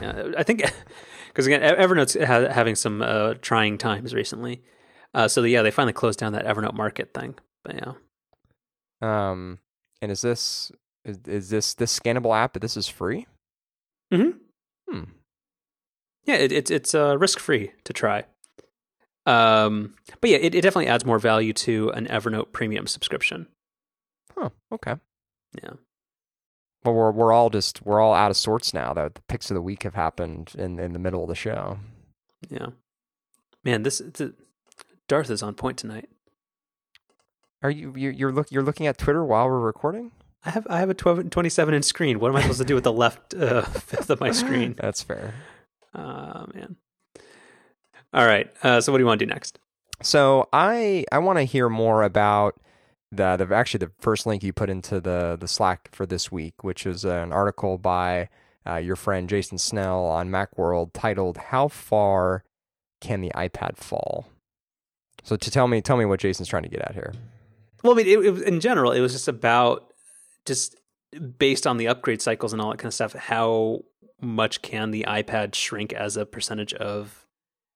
[0.00, 0.60] Yeah, I think
[1.28, 4.62] because again, Evernote's ha- having some uh, trying times recently.
[5.12, 7.34] Uh, so yeah, they finally closed down that Evernote Market thing.
[7.64, 7.92] But yeah.
[9.02, 9.58] Um,
[10.00, 10.70] and is this
[11.04, 12.58] is, is this this scannable app?
[12.60, 13.26] This is free.
[14.12, 14.30] Hmm.
[14.88, 15.04] Hmm.
[16.24, 18.24] Yeah, it, it's it's uh, risk free to try.
[19.26, 23.46] Um, but yeah, it, it definitely adds more value to an Evernote premium subscription.
[24.36, 24.50] Huh.
[24.72, 24.96] Okay.
[25.62, 25.74] Yeah.
[26.84, 28.94] Well, we're we're all just we're all out of sorts now.
[28.94, 31.78] That the picks of the week have happened in in the middle of the show.
[32.48, 32.68] Yeah.
[33.64, 34.32] Man, this, this
[35.08, 36.08] Darth is on point tonight.
[37.62, 40.12] Are you you're you're, look, you're looking at Twitter while we're recording?
[40.44, 42.18] I have I have a 12, 27 inch screen.
[42.18, 44.74] What am I supposed to do with the left uh, fifth of my screen?
[44.80, 45.34] That's fair.
[45.94, 46.76] Oh man.
[48.12, 48.50] All right.
[48.62, 49.58] Uh, so what do you want to do next?
[50.02, 52.58] So I I want to hear more about
[53.12, 56.64] the the actually the first link you put into the the Slack for this week,
[56.64, 58.28] which is an article by
[58.66, 62.44] uh, your friend Jason Snell on MacWorld titled "How Far
[63.00, 64.26] Can the iPad Fall?"
[65.22, 67.12] So to tell me tell me what Jason's trying to get at here.
[67.82, 69.89] Well, I mean, it, it, in general, it was just about
[70.46, 70.76] just
[71.38, 73.14] based on the upgrade cycles and all that kind of stuff.
[73.14, 73.84] How
[74.20, 77.26] much can the iPad shrink as a percentage of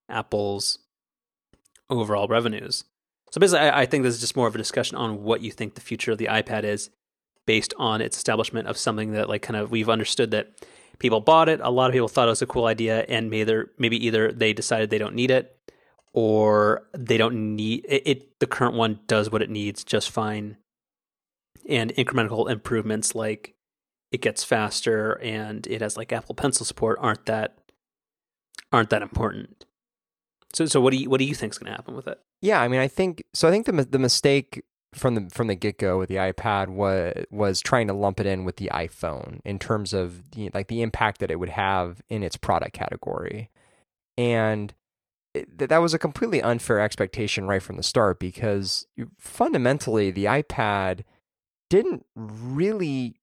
[0.08, 0.78] Apple's
[1.90, 2.84] overall revenues.
[3.30, 5.50] So basically, I, I, think this is just more of a discussion on what you
[5.50, 6.90] think the future of the iPad is
[7.46, 10.64] based on its establishment of something that like kind of we've understood that
[10.98, 11.60] people bought it.
[11.62, 14.52] A lot of people thought it was a cool idea, and maybe maybe either they
[14.52, 15.56] decided they don't need it,
[16.12, 18.38] or they don't need it, it.
[18.40, 20.56] The current one does what it needs just fine,
[21.68, 23.54] and incremental improvements like
[24.12, 27.58] it gets faster and it has like Apple Pencil support aren't that
[28.72, 29.64] aren't that important.
[30.52, 32.20] So, so what do you what do you think is going to happen with it?
[32.40, 33.48] Yeah, I mean, I think so.
[33.48, 34.62] I think the the mistake
[34.94, 38.26] from the from the get go with the iPad was was trying to lump it
[38.26, 42.00] in with the iPhone in terms of the, like the impact that it would have
[42.08, 43.50] in its product category,
[44.16, 44.74] and
[45.34, 48.86] it, that was a completely unfair expectation right from the start because
[49.18, 51.02] fundamentally the iPad
[51.70, 53.16] didn't really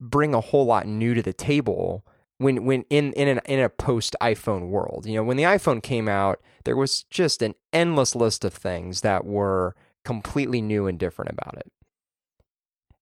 [0.00, 2.04] bring a whole lot new to the table
[2.38, 5.06] when when in in an in a post iPhone world.
[5.06, 9.00] You know, when the iPhone came out, there was just an endless list of things
[9.00, 11.72] that were completely new and different about it.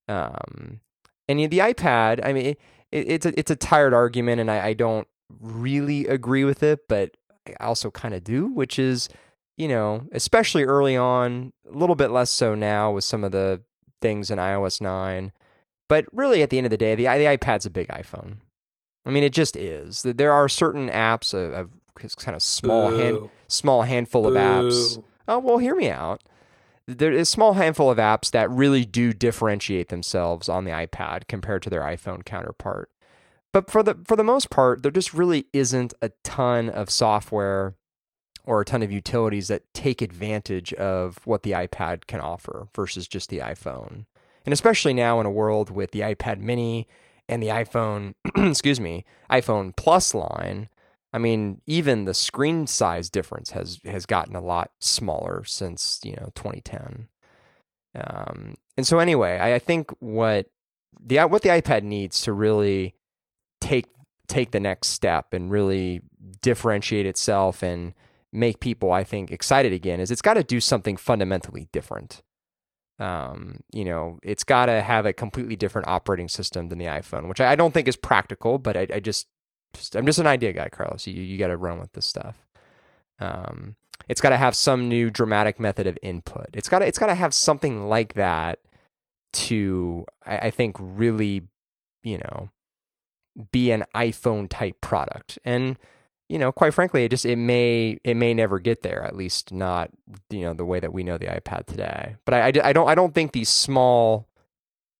[0.08, 0.80] Um,
[1.28, 2.58] and the iPad, I mean, it,
[2.92, 5.08] it's a it's a tired argument, and I, I don't
[5.40, 7.16] really agree with it, but
[7.48, 9.08] I also kind of do, which is,
[9.56, 13.62] you know, especially early on, a little bit less so now with some of the
[14.04, 15.32] things in iOS nine.
[15.88, 18.36] But really, at the end of the day, the the iPad's a big iPhone.
[19.06, 20.02] I mean, it just is.
[20.02, 21.70] There are certain apps a, of
[22.16, 25.02] kind of small hand, small handful of apps.
[25.26, 26.22] Oh well, hear me out
[26.86, 31.26] there is a small handful of apps that really do differentiate themselves on the iPad
[31.28, 32.90] compared to their iPhone counterpart.
[33.52, 37.74] But for the for the most part, there just really isn't a ton of software
[38.44, 43.08] or a ton of utilities that take advantage of what the iPad can offer versus
[43.08, 44.04] just the iPhone.
[44.44, 46.86] And especially now in a world with the iPad mini
[47.28, 50.68] and the iPhone, excuse me, iPhone Plus line,
[51.12, 56.16] I mean, even the screen size difference has has gotten a lot smaller since you
[56.16, 57.08] know 2010.
[57.94, 60.46] Um, and so anyway, I, I think what
[61.00, 62.94] the what the iPad needs to really
[63.60, 63.86] take
[64.26, 66.02] take the next step and really
[66.42, 67.94] differentiate itself and
[68.34, 72.22] make people, I think, excited again is it's got to do something fundamentally different.
[72.98, 77.28] Um, you know, it's got to have a completely different operating system than the iPhone,
[77.28, 79.26] which I, don't think is practical, but I, I just
[79.74, 81.06] just, I'm just an idea guy, Carlos.
[81.06, 82.46] You you got to run with this stuff.
[83.18, 83.76] Um,
[84.08, 86.46] it's got to have some new dramatic method of input.
[86.52, 88.60] It's got to it's got to have something like that
[89.32, 91.42] to I, I think really
[92.02, 92.50] you know
[93.50, 95.38] be an iPhone type product.
[95.44, 95.76] And
[96.28, 99.02] you know, quite frankly, it just it may it may never get there.
[99.02, 99.90] At least not
[100.30, 102.16] you know the way that we know the iPad today.
[102.24, 104.28] But I, I, I don't I don't think these small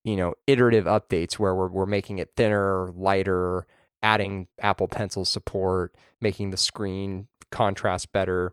[0.04, 3.66] you know iterative updates where we're we're making it thinner, lighter,
[4.02, 8.52] adding Apple Pencil support, making the screen contrast better.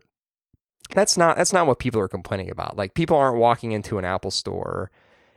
[0.94, 2.76] That's not that's not what people are complaining about.
[2.76, 4.90] Like people aren't walking into an Apple store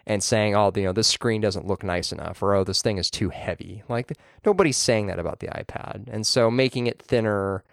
[0.07, 2.97] and saying, "Oh, you know, this screen doesn't look nice enough," or "Oh, this thing
[2.97, 4.11] is too heavy." Like
[4.45, 6.07] nobody's saying that about the iPad.
[6.09, 7.63] And so making it thinner,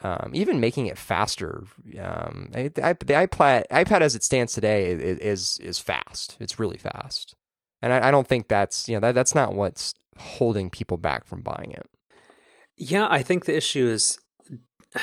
[0.00, 1.64] um, even making it faster,
[2.00, 6.36] um, the, iPad iPad as it stands today is is, is fast.
[6.40, 7.34] It's really fast,
[7.82, 11.24] and I, I don't think that's you know that that's not what's holding people back
[11.24, 11.88] from buying it.
[12.76, 14.18] Yeah, I think the issue is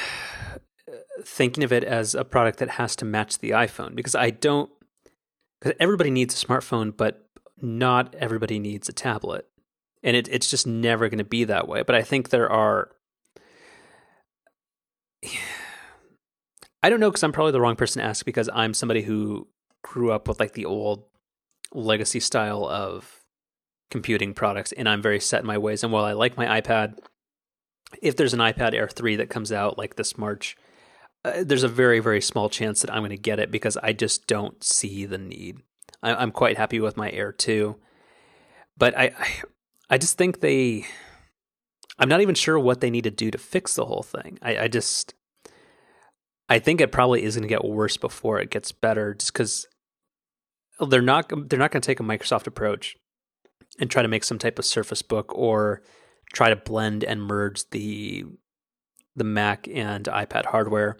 [1.23, 4.69] thinking of it as a product that has to match the iPhone because I don't
[5.65, 7.27] because everybody needs a smartphone, but
[7.59, 9.47] not everybody needs a tablet.
[10.03, 11.81] And it, it's just never going to be that way.
[11.81, 12.91] But I think there are.
[16.83, 19.47] I don't know because I'm probably the wrong person to ask because I'm somebody who
[19.83, 21.05] grew up with like the old
[21.73, 23.23] legacy style of
[23.89, 25.83] computing products and I'm very set in my ways.
[25.83, 26.99] And while I like my iPad,
[28.03, 30.55] if there's an iPad Air 3 that comes out like this March,
[31.25, 33.93] uh, there's a very, very small chance that I'm going to get it because I
[33.93, 35.57] just don't see the need.
[36.03, 37.75] I, am quite happy with my Air 2.
[38.77, 39.27] But I, I,
[39.89, 40.85] I just think they,
[41.97, 44.37] I'm not even sure what they need to do to fix the whole thing.
[44.41, 45.15] I, I just,
[46.47, 49.67] I think it probably is going to get worse before it gets better just because
[50.89, 52.97] they're not, they're not going to take a Microsoft approach
[53.79, 55.81] and try to make some type of Surface Book or
[56.33, 58.25] try to blend and merge the
[59.15, 60.97] the Mac and iPad hardware.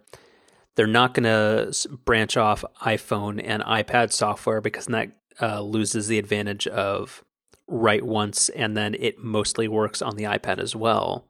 [0.76, 6.20] They're not going to branch off iPhone and iPad software because that uh, loses the
[6.20, 7.24] advantage of
[7.68, 11.26] write once and then it mostly works on the iPad as well.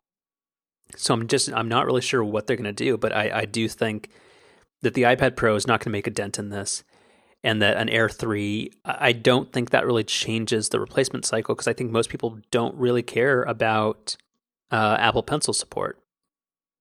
[0.96, 3.46] So I'm just I'm not really sure what they're going to do, but I, I
[3.46, 4.10] do think
[4.82, 6.84] that the iPad Pro is not going to make a dent in this
[7.44, 11.68] and that an Air 3, I don't think that really changes the replacement cycle because
[11.68, 14.18] I think most people don't really care about
[14.72, 16.02] uh, Apple Pencil support.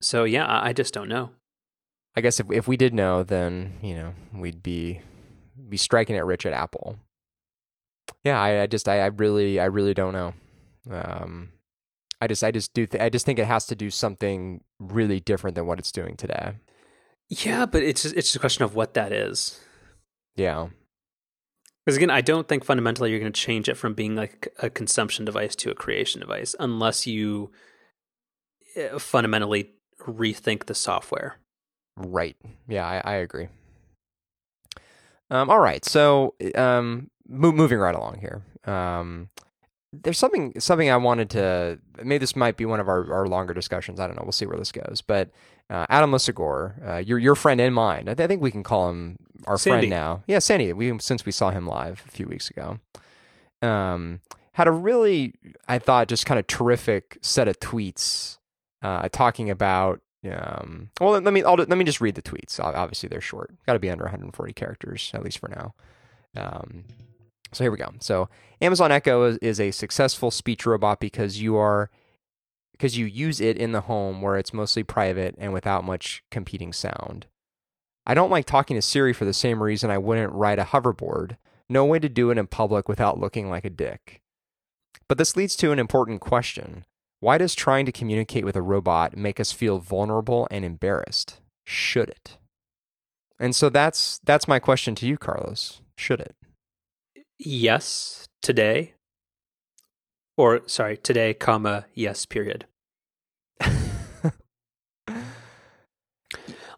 [0.04, 1.30] So yeah, I just don't know.
[2.16, 5.00] I guess if if we did know, then you know we'd be
[5.68, 6.98] be striking it rich at Apple.
[8.22, 10.34] Yeah, I, I just I, I really I really don't know.
[10.90, 11.52] Um,
[12.20, 15.20] I just I just do th- I just think it has to do something really
[15.20, 16.56] different than what it's doing today.
[17.28, 19.58] Yeah, but it's just, it's just a question of what that is.
[20.36, 20.68] Yeah.
[21.84, 24.70] Because again, I don't think fundamentally you're going to change it from being like a
[24.70, 27.50] consumption device to a creation device unless you
[28.76, 29.70] uh, fundamentally
[30.04, 31.36] rethink the software.
[31.96, 32.36] Right.
[32.68, 33.48] Yeah, I, I agree.
[35.30, 35.84] Um, all right.
[35.84, 38.42] So, um, mo- moving right along here.
[38.72, 39.30] Um,
[39.92, 41.78] there's something something I wanted to.
[42.02, 44.00] Maybe this might be one of our, our longer discussions.
[44.00, 44.22] I don't know.
[44.24, 45.02] We'll see where this goes.
[45.06, 45.30] But
[45.70, 48.08] uh, Adam Lisagor, uh, your your friend and mine.
[48.08, 49.82] I, th- I think we can call him our Sandy.
[49.86, 50.22] friend now.
[50.26, 50.72] Yeah, Sandy.
[50.72, 52.80] We since we saw him live a few weeks ago.
[53.62, 54.20] Um,
[54.52, 55.34] had a really,
[55.68, 58.38] I thought, just kind of terrific set of tweets
[58.84, 60.00] uh, talking about.
[60.30, 62.60] Um, well, let me I'll, let me just read the tweets.
[62.60, 63.54] Obviously, they're short.
[63.66, 65.74] Got to be under 140 characters at least for now.
[66.36, 66.84] Um,
[67.52, 67.92] so here we go.
[68.00, 68.28] So
[68.60, 71.90] Amazon Echo is, is a successful speech robot because you are
[72.72, 76.72] because you use it in the home where it's mostly private and without much competing
[76.72, 77.26] sound.
[78.06, 81.36] I don't like talking to Siri for the same reason I wouldn't ride a hoverboard.
[81.68, 84.20] No way to do it in public without looking like a dick.
[85.08, 86.84] But this leads to an important question.
[87.24, 91.40] Why does trying to communicate with a robot make us feel vulnerable and embarrassed?
[91.64, 92.37] Should it?
[93.40, 95.80] And so that's that's my question to you, Carlos.
[95.96, 96.37] Should it?
[97.38, 98.92] Yes, today.
[100.37, 102.66] Or sorry, today, comma, yes, period.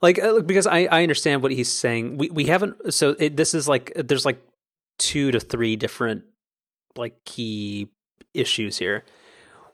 [0.00, 2.18] like uh, look, because I, I understand what he's saying.
[2.18, 4.40] We we haven't so it, this is like there's like
[5.00, 6.22] two to three different
[6.94, 7.88] like key
[8.32, 9.02] issues here.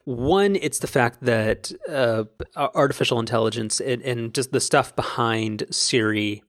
[0.04, 2.24] One, it's the fact that uh,
[2.56, 6.42] artificial intelligence and, and just the stuff behind Siri,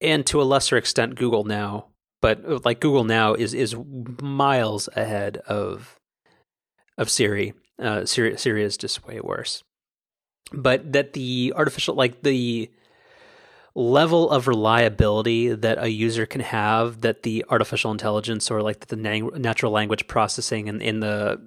[0.00, 1.86] and to a lesser extent Google now,
[2.20, 3.76] but uh, like Google now is is
[4.20, 5.96] miles ahead of
[6.98, 7.54] of Siri.
[7.78, 9.62] Uh, Siri Siri is just way worse.
[10.52, 12.68] But that the artificial like the
[13.74, 18.96] level of reliability that a user can have that the artificial intelligence or like the
[18.96, 21.40] natural language processing and in the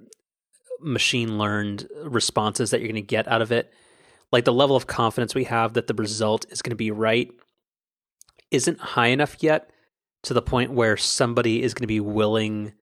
[0.86, 3.74] machine learned responses that you're going to get out of it
[4.32, 7.32] like the level of confidence we have that the result is going to be right
[8.52, 9.69] isn't high enough yet
[10.24, 12.74] to the point where somebody is going to be willing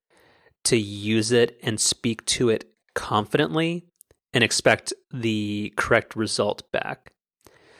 [0.63, 3.85] to use it and speak to it confidently
[4.33, 7.11] and expect the correct result back.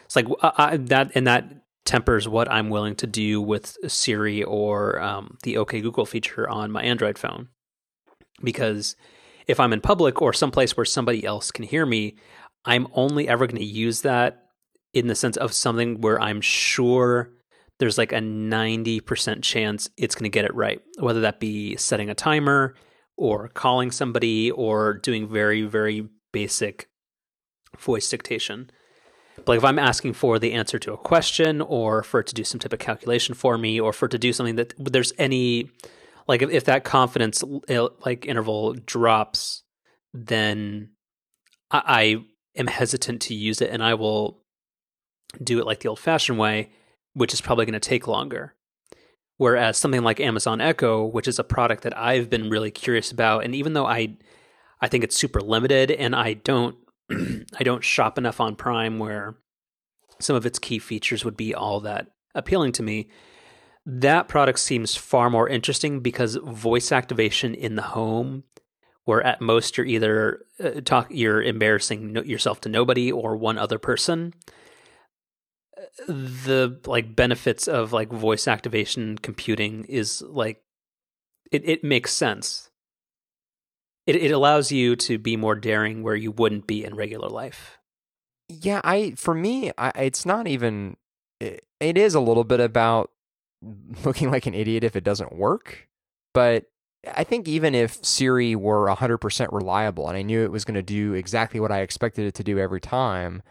[0.05, 1.45] It's like I, I, that, and that
[1.86, 6.71] tempers what I'm willing to do with Siri or um, the OK Google feature on
[6.71, 7.47] my Android phone.
[8.43, 8.95] Because
[9.47, 12.15] if I'm in public or someplace where somebody else can hear me,
[12.65, 14.45] I'm only ever going to use that
[14.93, 17.32] in the sense of something where I'm sure
[17.79, 22.10] there's like a 90% chance it's going to get it right, whether that be setting
[22.10, 22.75] a timer
[23.17, 26.88] or calling somebody or doing very, very basic
[27.79, 28.69] voice dictation.
[29.38, 32.36] But like if I'm asking for the answer to a question or for it to
[32.36, 35.12] do some type of calculation for me or for it to do something that there's
[35.17, 35.71] any
[36.27, 37.43] like if, if that confidence
[38.05, 39.63] like interval drops,
[40.13, 40.91] then
[41.71, 42.25] I, I
[42.59, 44.43] am hesitant to use it and I will
[45.41, 46.69] do it like the old fashioned way,
[47.13, 48.55] which is probably going to take longer.
[49.38, 53.43] Whereas something like Amazon Echo, which is a product that I've been really curious about,
[53.43, 54.17] and even though I
[54.79, 56.75] I think it's super limited and I don't
[57.12, 59.36] I don't shop enough on Prime where
[60.19, 63.09] some of its key features would be all that appealing to me.
[63.86, 68.43] That product seems far more interesting because voice activation in the home,
[69.06, 73.78] where at most you're either uh, talk you're embarrassing yourself to nobody or one other
[73.78, 74.34] person.
[76.08, 80.63] The like benefits of like voice activation computing is like
[81.52, 82.72] it, it makes sense
[84.06, 87.78] it, it allows you to be more daring where you wouldn't be in regular life.
[88.50, 90.98] Yeah, I for me, I, it's not even.
[91.39, 93.12] It, it is a little bit about
[94.06, 95.88] looking like an idiot if it doesn't work,
[96.34, 96.65] but
[97.15, 100.82] I think even if Siri were 100% reliable and I knew it was going to
[100.82, 103.41] do exactly what I expected it to do every time,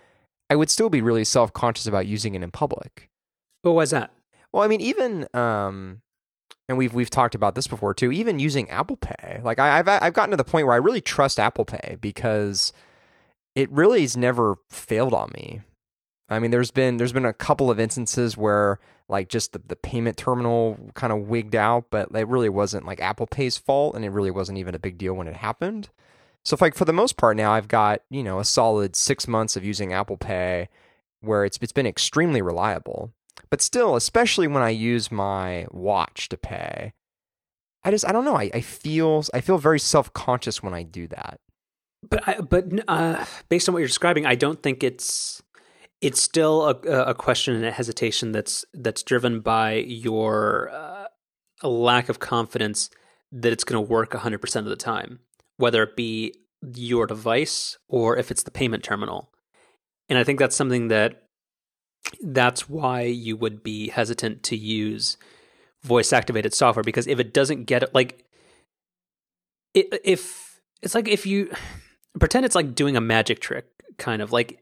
[0.48, 3.10] I would still be really self conscious about using it in public.
[3.62, 4.10] But why's that?
[4.52, 6.02] Well, I mean, even um,
[6.68, 8.12] and we've we've talked about this before too.
[8.12, 11.00] Even using Apple Pay, like I, I've I've gotten to the point where I really
[11.00, 12.72] trust Apple Pay because
[13.54, 15.60] it really has never failed on me.
[16.28, 18.78] I mean, there's been there's been a couple of instances where
[19.12, 23.00] like just the, the payment terminal kind of wigged out, but it really wasn't like
[23.00, 25.90] Apple Pay's fault, and it really wasn't even a big deal when it happened.
[26.44, 29.54] So, like for the most part now, I've got you know a solid six months
[29.54, 30.68] of using Apple Pay,
[31.20, 33.12] where it's it's been extremely reliable.
[33.50, 36.94] But still, especially when I use my watch to pay,
[37.84, 38.36] I just I don't know.
[38.36, 41.38] I, I feel I feel very self conscious when I do that.
[42.08, 45.42] But I, but uh, based on what you're describing, I don't think it's
[46.02, 46.74] it's still a,
[47.10, 51.06] a question and a hesitation that's that's driven by your uh,
[51.66, 52.90] lack of confidence
[53.30, 55.20] that it's going to work 100% of the time,
[55.56, 56.34] whether it be
[56.74, 59.30] your device or if it's the payment terminal.
[60.08, 61.22] And I think that's something that
[62.20, 65.16] that's why you would be hesitant to use
[65.84, 68.24] voice activated software because if it doesn't get it like
[69.74, 71.50] if it's like if you
[72.20, 73.66] pretend it's like doing a magic trick
[73.98, 74.61] kind of like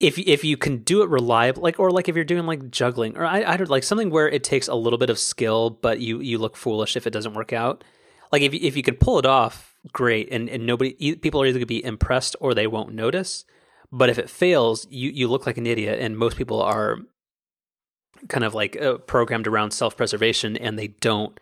[0.00, 3.16] if if you can do it reliably like or like if you're doing like juggling
[3.16, 6.00] or I I don't like something where it takes a little bit of skill but
[6.00, 7.82] you you look foolish if it doesn't work out.
[8.30, 11.58] Like if if you can pull it off great and and nobody people are either
[11.58, 13.44] going to be impressed or they won't notice.
[13.90, 16.98] But if it fails you you look like an idiot and most people are
[18.28, 21.38] kind of like uh, programmed around self-preservation and they don't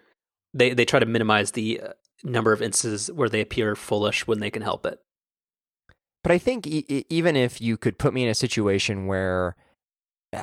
[0.55, 1.89] they they try to minimize the uh,
[2.25, 5.01] number of instances where they appear foolish when they can help it
[6.27, 9.55] but i think e- even if you could put me in a situation where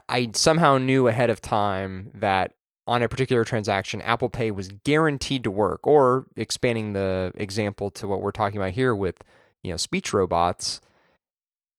[0.08, 2.54] i somehow knew ahead of time that
[2.88, 8.08] on a particular transaction apple pay was guaranteed to work or expanding the example to
[8.08, 9.18] what we're talking about here with
[9.62, 10.80] you know speech robots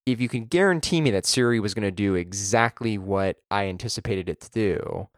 [0.07, 4.29] if you can guarantee me that Siri was going to do exactly what I anticipated
[4.29, 5.09] it to do,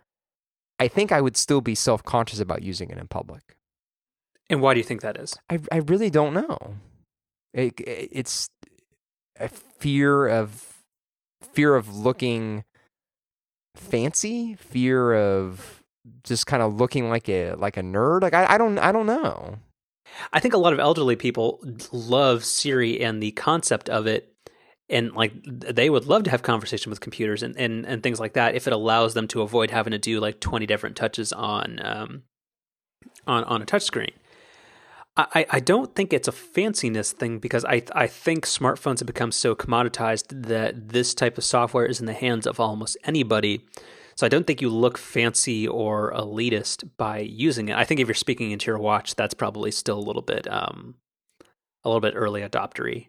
[0.79, 3.57] I think I would still be self conscious about using it in public.
[4.49, 5.35] And why do you think that is?
[5.51, 6.77] I, I really don't know.
[7.53, 8.49] It, it's
[9.41, 10.83] a fear of
[11.53, 12.65] fear of looking
[13.75, 15.83] fancy, fear of
[16.23, 18.23] just kind of looking like a like a nerd.
[18.23, 19.59] Like I, I don't I don't know.
[20.33, 21.61] I think a lot of elderly people
[21.93, 24.33] love Siri and the concept of it
[24.89, 28.35] and like they would love to have conversation with computers and, and, and things like
[28.35, 31.81] that if it allows them to avoid having to do like 20 different touches on
[31.83, 32.23] um,
[33.27, 34.13] on on a touchscreen.
[35.17, 39.33] I, I don't think it's a fanciness thing because I I think smartphones have become
[39.33, 43.65] so commoditized that this type of software is in the hands of almost anybody.
[44.17, 47.77] So I don't think you look fancy or elitist by using it.
[47.77, 50.97] I think if you're speaking into your watch, that's probably still a little bit um,
[51.85, 53.09] a little bit early adoptery.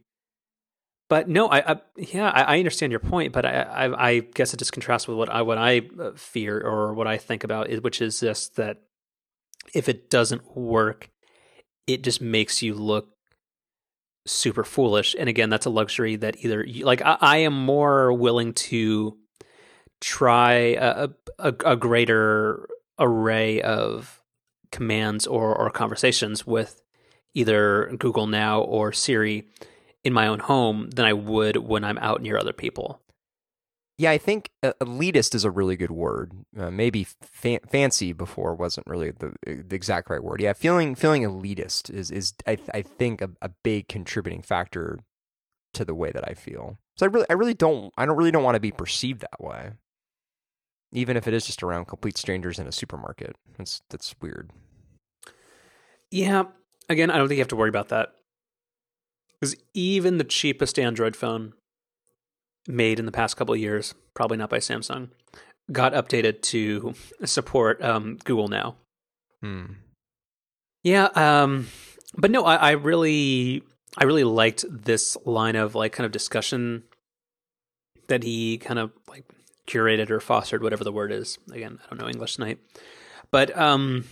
[1.10, 4.53] But no, I, I yeah, I, I, understand your point, but I, I, I, guess
[4.53, 7.70] it just contrasts with what I what I uh, fear or what I think about,
[7.82, 8.82] which is just that
[9.74, 11.10] if it doesn't work,
[11.88, 13.09] it just makes you look
[14.25, 15.15] super foolish.
[15.17, 19.17] And again, that's a luxury that either you, like I, I, am more willing to
[20.01, 21.09] try a,
[21.39, 22.67] a, a greater
[22.99, 24.21] array of
[24.71, 26.81] commands or or conversations with
[27.33, 29.47] either Google Now or Siri
[30.03, 33.01] in my own home than I would when I'm out near other people.
[34.00, 36.32] Yeah, I think elitist is a really good word.
[36.58, 40.39] Uh, maybe fa- fancy before wasn't really the, the, exact right word.
[40.39, 45.00] Yeah, feeling feeling elitist is is I, I think a, a big contributing factor
[45.74, 46.78] to the way that I feel.
[46.95, 49.41] So I really I really don't I don't really don't want to be perceived that
[49.41, 49.72] way,
[50.91, 53.36] even if it is just around complete strangers in a supermarket.
[53.58, 54.52] That's that's weird.
[56.12, 56.43] Yeah,
[56.88, 58.10] again, I don't think you have to worry about that.
[59.39, 61.54] Because even the cheapest Android phone
[62.68, 65.09] made in the past couple of years, probably not by Samsung,
[65.72, 66.93] got updated to
[67.26, 68.76] support um, Google Now.
[69.41, 69.65] Hmm.
[70.84, 71.68] Yeah, um,
[72.15, 73.63] but no, I, I really,
[73.97, 76.84] I really liked this line of like kind of discussion
[78.07, 79.26] that he kind of like
[79.68, 81.38] curated or fostered, whatever the word is.
[81.51, 82.59] Again, I don't know English tonight,
[83.32, 84.05] but um,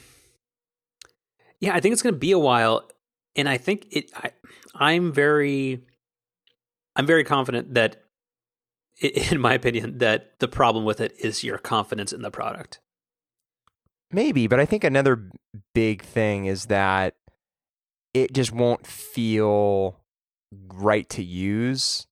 [1.60, 2.90] yeah, I think it's going to be a while
[3.36, 4.12] and I think it.
[4.16, 4.32] I,
[4.74, 5.82] I'm very,
[6.96, 8.04] I'm very confident that,
[9.32, 12.80] in my opinion, that the problem with it is your confidence in the product.
[14.12, 15.30] Maybe, but I think another
[15.74, 17.16] big thing is that
[18.14, 20.00] it just won't feel
[20.52, 22.08] right to use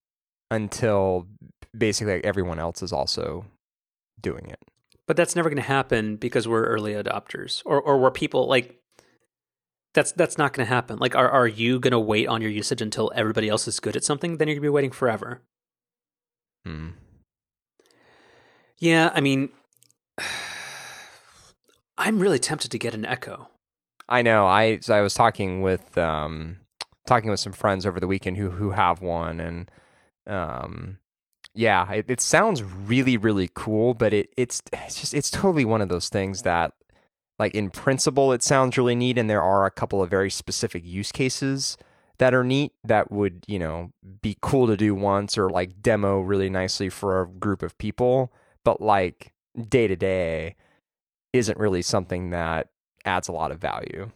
[0.52, 1.28] until
[1.76, 3.46] basically everyone else is also
[4.20, 4.60] doing it.
[5.08, 8.80] But that's never going to happen because we're early adopters, or or where people like
[9.94, 10.98] that's that's not going to happen.
[10.98, 13.96] Like, are are you going to wait on your usage until everybody else is good
[13.96, 14.38] at something?
[14.38, 15.42] Then you're going to be waiting forever.
[16.66, 16.90] Hmm.
[18.80, 19.50] Yeah, I mean,
[21.98, 23.50] I'm really tempted to get an Echo.
[24.10, 24.46] I know.
[24.46, 26.58] I I was talking with um
[27.08, 29.72] talking with some friends over the weekend who who have one, and
[30.28, 30.98] um
[31.56, 35.82] yeah, it, it sounds really really cool, but it it's it's just it's totally one
[35.82, 36.74] of those things that
[37.40, 40.84] like in principle it sounds really neat and there are a couple of very specific
[40.86, 41.78] use cases
[42.20, 43.92] that are neat that would you know
[44.22, 48.32] be cool to do once or like demo really nicely for a group of people
[48.64, 49.34] but like
[49.70, 50.56] day to day
[51.34, 52.70] isn't really something that
[53.06, 54.12] adds a lot of value.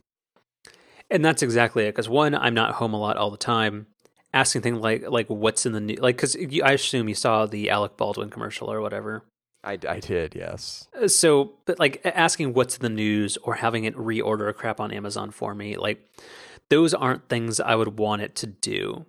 [1.10, 1.90] And that's exactly it.
[1.90, 3.88] Because one, I'm not home a lot all the time.
[4.34, 7.70] Asking things like like what's in the new like because I assume you saw the
[7.70, 9.24] Alec Baldwin commercial or whatever.
[9.64, 10.88] I, I did, yes.
[11.02, 14.80] Uh, So, but like asking what's in the news or having it reorder a crap
[14.80, 16.06] on Amazon for me, like
[16.70, 19.06] those aren't things I would want it to do.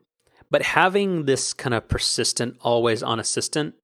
[0.50, 3.74] But having this kind of persistent, always on assistant,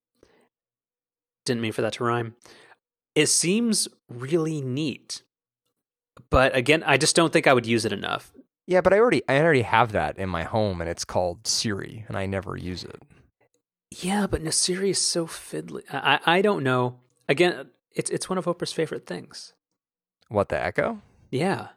[1.45, 2.37] didn't mean for that to rhyme.
[3.15, 5.23] It seems really neat.
[6.31, 8.33] But again, I just don't think I would use it enough.
[8.67, 12.05] Yeah, but I already I already have that in my home, and it's called Siri,
[12.09, 13.03] and I never use it.
[13.91, 15.83] Yeah, but Nasiri is so fiddly.
[15.93, 17.01] I, I I don't know.
[17.29, 19.53] Again, it's it's one of Oprah's favorite things.
[20.29, 21.03] What the Echo?
[21.31, 21.69] Yeah,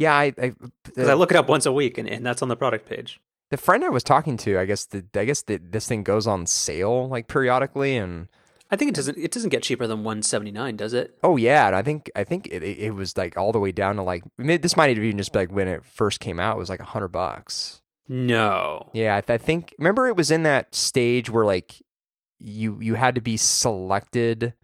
[0.00, 0.52] Yeah, I, I,
[0.84, 3.20] because I look it up once a week, and, and that's on the product page.
[3.50, 6.26] the friend I was talking to, I guess the I guess the, this thing goes
[6.26, 8.28] on sale like periodically, and
[8.70, 9.18] I think it doesn't.
[9.18, 11.18] It doesn't get cheaper than one seventy nine, does it?
[11.22, 13.96] oh yeah, and I think I think it, it was like all the way down
[13.96, 16.70] to like this might even just be like when it first came out, it was
[16.70, 17.82] like a hundred bucks.
[18.08, 18.90] No.
[18.94, 21.82] Yeah, I, th- I think remember it was in that stage where like
[22.38, 24.54] you you had to be selected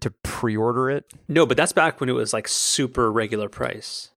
[0.00, 1.04] to pre-order it.
[1.28, 4.10] No, but that's back when it was like super regular price.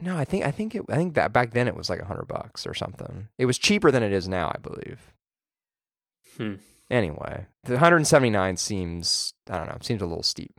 [0.00, 2.04] No, I think I think it I think that back then it was like a
[2.06, 3.28] hundred bucks or something.
[3.38, 5.12] It was cheaper than it is now, I believe.
[6.36, 6.54] Hmm.
[6.90, 10.58] Anyway, the 179 seems I don't know, seems a little steep.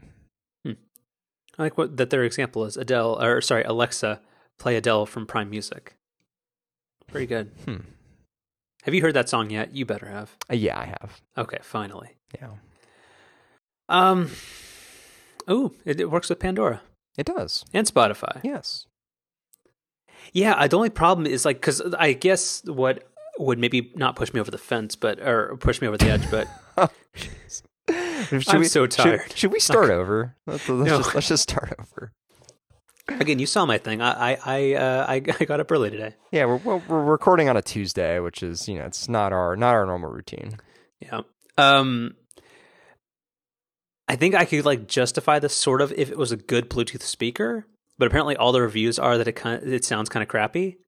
[1.59, 4.21] I like what that their example is Adele, or sorry, Alexa,
[4.57, 5.95] play Adele from Prime Music.
[7.07, 7.51] Pretty good.
[7.65, 7.81] Hmm.
[8.83, 9.75] Have you heard that song yet?
[9.75, 10.37] You better have.
[10.49, 11.21] Uh, yeah, I have.
[11.37, 12.15] Okay, finally.
[12.39, 12.51] Yeah,
[13.89, 14.31] Um.
[15.45, 16.81] Oh, it, it works with Pandora
[17.17, 17.65] it does.
[17.73, 18.39] and Spotify.
[18.43, 18.85] Yes.
[20.33, 23.03] Yeah, the only problem is like because I guess what
[23.37, 26.29] would maybe not push me over the fence, but or push me over the edge,
[26.31, 26.47] but
[28.29, 29.33] Should I'm we- so should- tired.
[29.35, 30.35] Should, we start over?
[30.47, 30.97] Let's, let's No.
[30.99, 32.13] just let's just start over.
[33.09, 34.01] again, you saw my thing.
[34.01, 36.15] I I I, uh, I, I got up early today.
[36.31, 39.73] Yeah, we're we're recording on a Tuesday, which is you know it's not our not
[39.75, 40.57] our normal routine.
[40.99, 41.21] Yeah.
[41.57, 42.15] Um.
[44.07, 47.01] I think I could like justify this sort of if it was a good Bluetooth
[47.01, 47.65] speaker,
[48.01, 50.79] but apparently all the reviews are that it kind of, it sounds kind of crappy.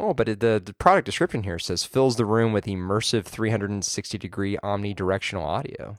[0.00, 4.56] Oh, but the the product description here says fills the room with immersive 360 degree
[4.64, 5.98] omnidirectional audio.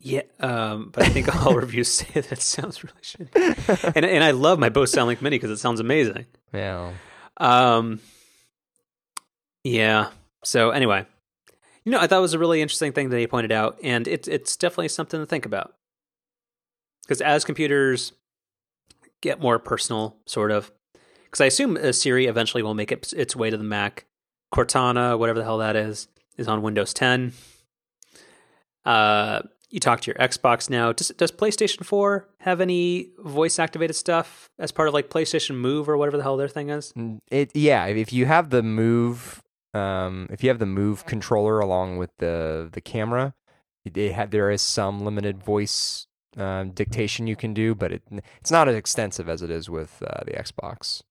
[0.00, 3.94] Yeah, um, but I think all reviews say that sounds really shitty.
[3.94, 6.26] And and I love my Bose SoundLink Mini because it sounds amazing.
[6.52, 6.90] Yeah.
[7.36, 8.00] Um,
[9.62, 10.10] yeah.
[10.42, 11.06] So anyway,
[11.84, 14.08] you know, I thought it was a really interesting thing that he pointed out, and
[14.08, 15.74] it's it's definitely something to think about.
[17.02, 18.14] Because as computers
[19.20, 20.70] get more personal, sort of,
[21.24, 24.06] because I assume uh, Siri eventually will make it, its way to the Mac.
[24.52, 27.32] Cortana, whatever the hell that is, is on Windows 10.
[28.84, 30.92] Uh, you talk to your Xbox now.
[30.92, 35.88] Does does PlayStation 4 have any voice activated stuff as part of like PlayStation Move
[35.88, 36.92] or whatever the hell their thing is?
[36.94, 39.42] Mm, It yeah, if you have the move
[39.72, 43.34] um if you have the move controller along with the the camera,
[43.84, 46.06] it had there is some limited voice
[46.36, 48.02] um, dictation you can do, but it
[48.40, 51.02] it's not as extensive as it is with uh, the Xbox.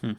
[0.00, 0.12] Hmm.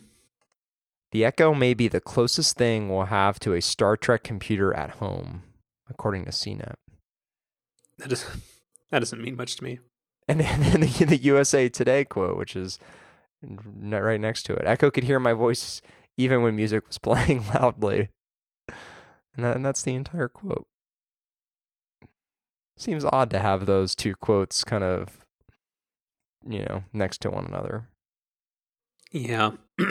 [1.11, 4.91] The Echo may be the closest thing we'll have to a Star Trek computer at
[4.91, 5.43] home,
[5.89, 6.75] according to CNET.
[7.97, 8.25] That does
[8.89, 9.79] that doesn't mean much to me.
[10.27, 12.79] And then the, the USA Today quote, which is
[13.43, 14.65] right next to it.
[14.65, 15.81] Echo could hear my voice
[16.17, 18.09] even when music was playing loudly.
[19.35, 20.67] And, that, and that's the entire quote.
[22.81, 25.19] Seems odd to have those two quotes kind of,
[26.49, 27.87] you know, next to one another.
[29.11, 29.51] Yeah.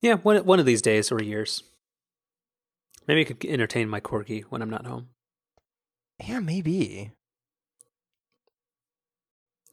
[0.00, 1.64] yeah, one one of these days or years.
[3.06, 5.08] Maybe I could entertain my corgi when I'm not home.
[6.26, 7.10] Yeah, maybe.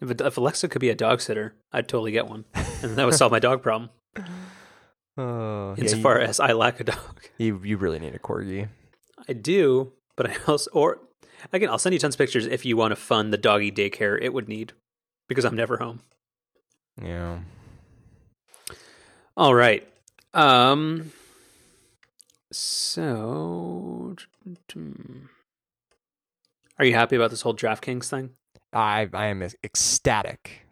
[0.02, 2.44] If, if Alexa could be a dog sitter, I'd totally get one,
[2.84, 3.92] and that would solve my dog problem.
[5.18, 8.70] Oh, yeah, Insofar as I lack a dog, you, you you really need a corgi.
[9.28, 11.00] I do, but I also or
[11.52, 14.18] again, I'll send you tons of pictures if you want to fund the doggy daycare
[14.22, 14.74] it would need,
[15.28, 16.02] because I'm never home.
[17.02, 17.40] Yeah.
[19.38, 19.88] All right.
[20.34, 21.12] Um.
[22.52, 24.16] So,
[26.78, 28.32] are you happy about this whole DraftKings thing?
[28.74, 30.66] I I am ecstatic.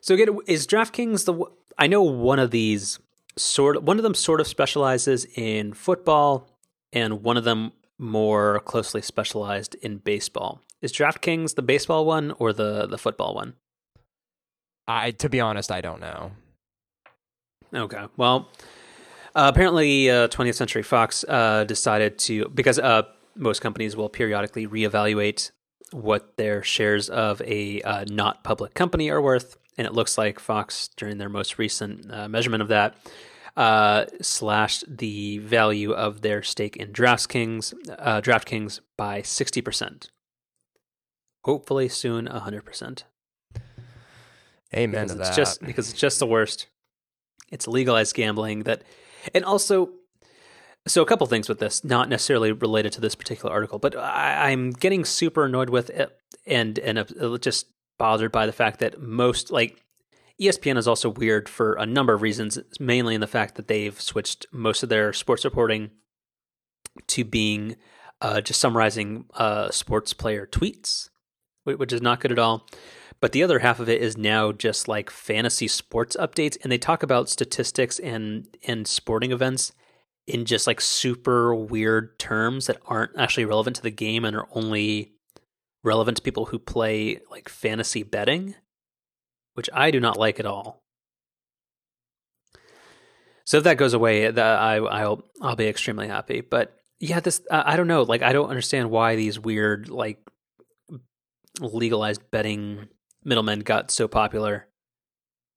[0.00, 1.44] So, again, is DraftKings the?
[1.78, 2.98] I know one of these
[3.36, 6.48] sort of one of them sort of specializes in football,
[6.92, 7.72] and one of them
[8.04, 10.60] more closely specialized in baseball.
[10.80, 13.54] Is DraftKings the baseball one or the the football one?
[14.86, 16.32] I to be honest, I don't know.
[17.74, 18.04] Okay.
[18.16, 18.48] Well,
[19.34, 23.02] uh, apparently, uh, 20th Century Fox uh, decided to because uh,
[23.34, 25.50] most companies will periodically reevaluate
[25.90, 30.38] what their shares of a uh, not public company are worth, and it looks like
[30.38, 32.96] Fox, during their most recent uh, measurement of that,
[33.56, 40.10] uh, slashed the value of their stake in DraftKings, uh, DraftKings by sixty percent.
[41.44, 43.04] Hopefully, soon hundred percent.
[44.74, 45.36] Amen because to it's that.
[45.36, 46.66] just because it's just the worst.
[47.52, 48.82] It's legalized gambling that,
[49.32, 49.90] and also,
[50.88, 54.50] so a couple things with this, not necessarily related to this particular article, but I,
[54.50, 57.66] I'm getting super annoyed with it and and uh, just
[57.98, 59.83] bothered by the fact that most like
[60.40, 64.00] ESPN is also weird for a number of reasons, mainly in the fact that they've
[64.00, 65.90] switched most of their sports reporting
[67.06, 67.76] to being
[68.20, 71.08] uh, just summarizing uh, sports player tweets,
[71.64, 72.66] which is not good at all.
[73.20, 76.78] But the other half of it is now just like fantasy sports updates, and they
[76.78, 79.72] talk about statistics and and sporting events
[80.26, 84.48] in just like super weird terms that aren't actually relevant to the game and are
[84.52, 85.12] only
[85.82, 88.54] relevant to people who play like fantasy betting,
[89.54, 90.82] which I do not like at all.
[93.44, 96.40] So if that goes away, that I I'll I'll be extremely happy.
[96.40, 98.02] But yeah, this I I don't know.
[98.02, 100.18] Like I don't understand why these weird like
[101.60, 102.88] legalized betting
[103.22, 104.66] middlemen got so popular,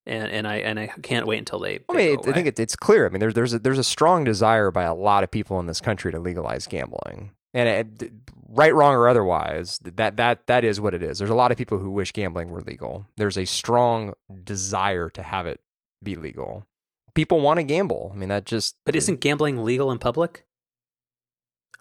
[0.06, 1.80] and and I and I can't wait until they.
[1.90, 3.06] I mean, I think it, it's clear.
[3.06, 5.66] I mean, there's there's a, there's a strong desire by a lot of people in
[5.66, 8.12] this country to legalize gambling, and it,
[8.50, 11.20] right, wrong, or otherwise, that that that is what it is.
[11.20, 13.06] There's a lot of people who wish gambling were legal.
[13.18, 15.60] There's a strong desire to have it
[16.04, 16.66] be legal.
[17.14, 18.12] People want to gamble.
[18.14, 20.46] I mean, that just But isn't gambling legal in public?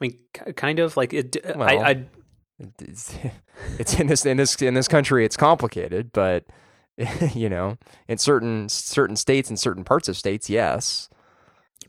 [0.01, 1.37] I mean, kind of like it.
[1.45, 2.07] Uh, I, Well, I
[2.81, 3.15] it's,
[3.79, 6.45] it's in this in this in this country it's complicated but
[7.35, 7.77] you know
[8.09, 11.09] in certain certain states and certain parts of states yes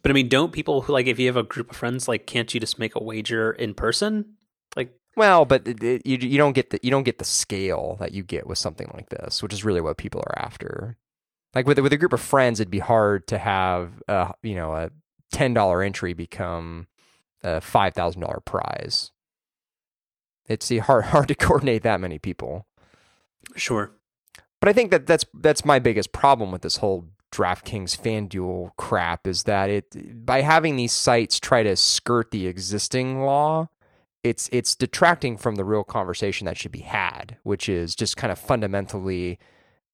[0.02, 2.26] but I mean, don't people who like if you have a group of friends, like,
[2.28, 4.36] can't you just make a wager in person?
[4.76, 7.98] Like, well but it, it- you you don't get the you don't get the scale
[8.00, 10.96] that you get with something like this which is really what people are after.
[11.56, 14.74] Like with with a group of friends it'd be hard to have a you know
[14.76, 14.92] a
[15.34, 16.88] $10 entry become
[17.44, 19.12] a $5000 prize.
[20.48, 22.68] It's hard hard to coordinate that many people.
[23.56, 23.92] Sure,
[24.60, 29.28] But I think that that's that's my biggest problem with this whole DraftKings FanDuel crap
[29.28, 33.70] is that it by having these sites try to skirt the existing law,
[34.24, 38.32] it's it's detracting from the real conversation that should be had, which is just kind
[38.32, 39.40] of fundamentally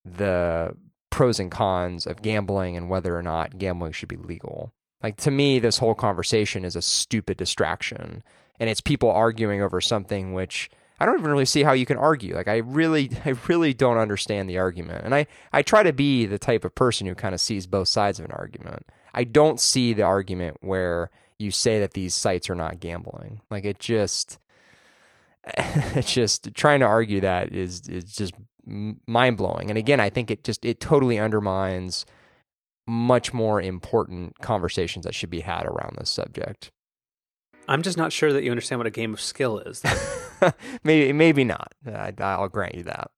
[0.05, 0.75] the
[1.09, 4.71] pros and cons of gambling and whether or not gambling should be legal.
[5.01, 8.23] Like to me, this whole conversation is a stupid distraction,
[8.59, 10.69] and it's people arguing over something which
[11.04, 12.34] I don't even really see how you can argue.
[12.34, 16.26] Like I really, I really don't understand the argument, and I I try to be
[16.26, 18.86] the type of person who kind of sees both sides of an argument.
[19.14, 23.41] I don't see the argument where you say that these sites are not gambling.
[23.51, 24.39] Like it just,
[25.58, 28.34] it's just trying to argue that is is just
[28.66, 29.70] mind blowing.
[29.70, 32.06] And again, I think it just it totally undermines
[32.88, 36.72] much more important conversations that should be had around this subject.
[37.68, 39.84] I'm just not sure that you understand what a game of skill is.
[40.84, 41.74] maybe maybe not.
[41.86, 43.11] I, I'll grant you that.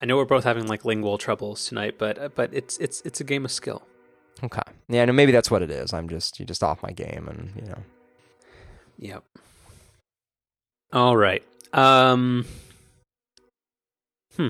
[0.00, 3.24] I know we're both having like lingual troubles tonight, but but it's it's it's a
[3.24, 3.82] game of skill.
[4.42, 4.62] Okay.
[4.88, 5.92] Yeah, no, maybe that's what it is.
[5.92, 7.78] I'm just you just off my game, and you know.
[8.98, 9.24] Yep.
[10.92, 11.42] All right.
[11.72, 12.46] Um.
[14.36, 14.48] Hmm.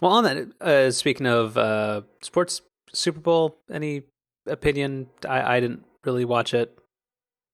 [0.00, 3.58] Well, on that, uh, speaking of uh, sports, Super Bowl.
[3.70, 4.02] Any
[4.46, 5.08] opinion?
[5.28, 6.76] I I didn't really watch it.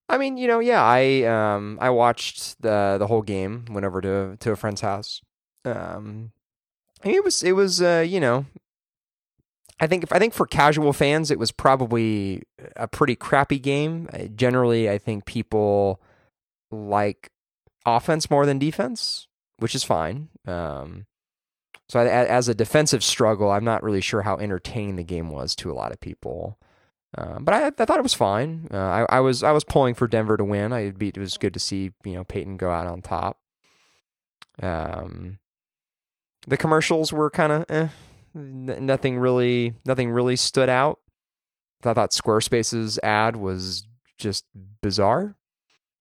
[0.08, 3.64] I mean, you know, yeah, I um I watched the the whole game.
[3.70, 5.20] Went over to to a friend's house.
[5.64, 6.32] Um,
[7.04, 8.46] it was it was uh you know.
[9.80, 12.42] I think if, I think for casual fans, it was probably
[12.76, 14.08] a pretty crappy game.
[14.12, 16.00] Uh, Generally, I think people
[16.70, 17.30] like
[17.84, 19.26] offense more than defense,
[19.58, 20.28] which is fine.
[20.46, 21.06] Um,
[21.88, 25.56] so I, as a defensive struggle, I'm not really sure how entertaining the game was
[25.56, 26.58] to a lot of people.
[27.16, 28.68] Uh, but I, I thought it was fine.
[28.72, 30.72] Uh, I, I was I was pulling for Denver to win.
[30.72, 33.38] I it'd it was good to see you know Peyton go out on top.
[34.62, 35.38] Um,
[36.46, 37.88] the commercials were kind of eh,
[38.34, 41.00] N- nothing really nothing really stood out.
[41.84, 43.86] I thought Squarespace's ad was
[44.16, 44.44] just
[44.80, 45.36] bizarre.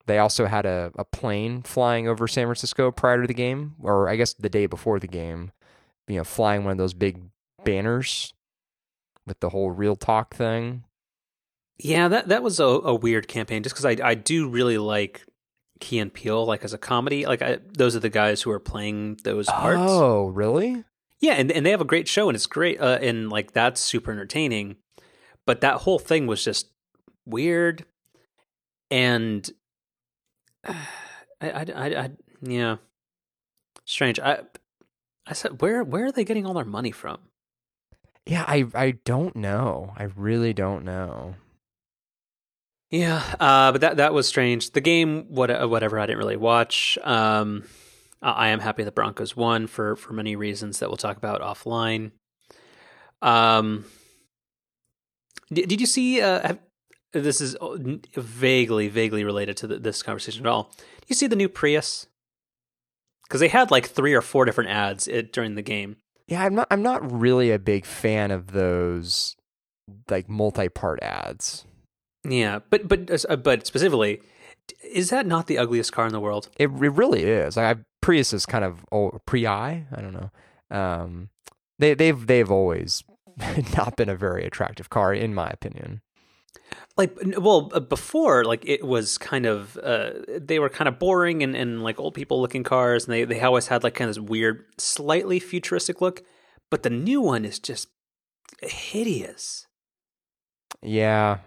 [0.05, 4.07] They also had a, a plane flying over San Francisco prior to the game, or
[4.09, 5.51] I guess the day before the game.
[6.07, 7.21] You know, flying one of those big
[7.63, 8.33] banners
[9.25, 10.83] with the whole real talk thing.
[11.77, 13.63] Yeah, that that was a, a weird campaign.
[13.63, 15.25] Just because I I do really like
[15.79, 17.25] Key and Peele, like as a comedy.
[17.25, 19.81] Like I, those are the guys who are playing those parts.
[19.83, 20.83] Oh, really?
[21.19, 23.81] Yeah, and and they have a great show, and it's great, uh, and like that's
[23.81, 24.77] super entertaining.
[25.45, 26.69] But that whole thing was just
[27.25, 27.85] weird,
[28.89, 29.49] and
[30.65, 30.75] I,
[31.41, 32.09] I, I, I
[32.41, 32.77] yeah,
[33.85, 34.19] Strange.
[34.19, 34.39] I
[35.27, 37.19] I said where where are they getting all their money from?
[38.25, 39.93] Yeah, I I don't know.
[39.97, 41.35] I really don't know.
[42.91, 44.71] Yeah, uh, but that that was strange.
[44.71, 46.97] The game, what uh, whatever, I didn't really watch.
[47.03, 47.63] Um,
[48.21, 52.11] I am happy the Broncos won for for many reasons that we'll talk about offline.
[53.21, 53.85] Um,
[55.53, 56.21] did, did you see?
[56.21, 56.59] Uh, have,
[57.13, 57.77] this is uh,
[58.15, 60.63] vaguely vaguely related to the, this conversation at all.
[60.77, 62.07] Do you see the new Prius?
[63.23, 65.95] Because they had like three or four different ads it, during the game.
[66.27, 66.67] Yeah, I'm not.
[66.69, 69.37] I'm not really a big fan of those
[70.09, 71.65] like multi-part ads.
[72.23, 74.21] Yeah, but but uh, but specifically,
[74.83, 76.49] is that not the ugliest car in the world?
[76.57, 77.57] It, it really is.
[77.57, 79.85] I, Prius is kind of oh, pre-i.
[79.91, 80.31] I don't know.
[80.75, 81.29] Um,
[81.79, 83.03] they they've they've always
[83.75, 86.01] not been a very attractive car, in my opinion.
[86.97, 91.41] Like, well, uh, before, like it was kind of uh, they were kind of boring
[91.41, 94.15] and, and like old people looking cars, and they they always had like kind of
[94.15, 96.23] this weird, slightly futuristic look.
[96.69, 97.89] But the new one is just
[98.61, 99.67] hideous.
[100.83, 101.37] Yeah,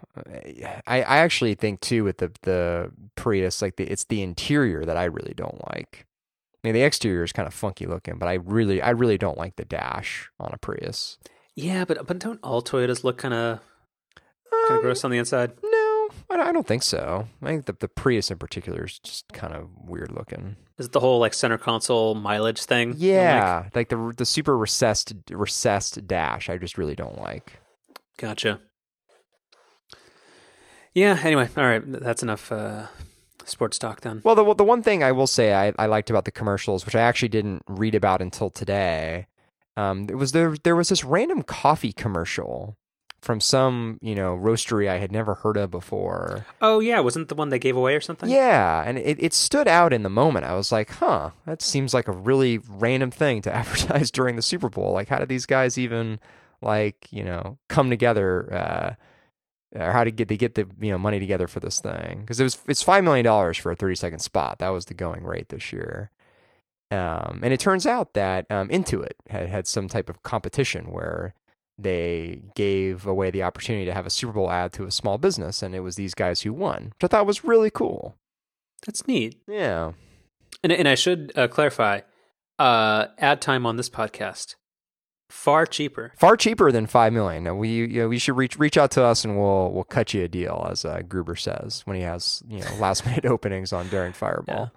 [0.87, 4.97] I, I actually think too with the the Prius, like the, it's the interior that
[4.97, 6.05] I really don't like.
[6.63, 9.37] I mean, the exterior is kind of funky looking, but I really I really don't
[9.37, 11.17] like the dash on a Prius.
[11.53, 13.59] Yeah, but but don't all Toyotas look kind of
[14.67, 15.51] kind of Um, gross on the inside?
[15.63, 17.27] No, I don't, I don't think so.
[17.41, 20.55] I think the the Prius in particular is just kind of weird looking.
[20.77, 22.89] Is it the whole like center console mileage thing?
[22.89, 27.59] I'm like, Yeah, like the the super recessed recessed dash, I just really don't like.
[28.17, 28.61] gotcha.
[30.95, 31.19] Yeah.
[31.23, 31.83] Anyway, all right.
[31.85, 32.87] That's enough uh,
[33.43, 34.21] sports talk then.
[34.23, 36.95] Well, the the one thing I will say I, I liked about the commercials, which
[36.95, 39.27] I actually didn't read about until today,
[39.77, 42.77] um, it was there there was this random coffee commercial
[43.21, 46.45] from some you know roastery I had never heard of before.
[46.61, 48.29] Oh yeah, wasn't the one they gave away or something?
[48.29, 50.45] Yeah, and it, it stood out in the moment.
[50.45, 54.41] I was like, huh, that seems like a really random thing to advertise during the
[54.41, 54.93] Super Bowl.
[54.93, 56.19] Like, how did these guys even
[56.61, 58.53] like you know come together?
[58.53, 58.93] Uh,
[59.75, 62.21] or how to get they get the you know money together for this thing?
[62.21, 64.59] Because it was it's five million dollars for a thirty second spot.
[64.59, 66.11] That was the going rate this year.
[66.91, 71.33] Um, and it turns out that um, Intuit had had some type of competition where
[71.77, 75.61] they gave away the opportunity to have a Super Bowl ad to a small business,
[75.61, 78.15] and it was these guys who won, which I thought was really cool.
[78.85, 79.37] That's neat.
[79.47, 79.93] Yeah.
[80.63, 82.01] And and I should uh, clarify,
[82.59, 84.55] uh, ad time on this podcast
[85.35, 86.11] far cheaper.
[86.17, 87.43] Far cheaper than five million.
[87.43, 90.13] Now, we you know, we should reach reach out to us and we'll we'll cut
[90.13, 93.71] you a deal, as uh, Gruber says when he has you know last minute openings
[93.73, 94.71] on Daring Fireball.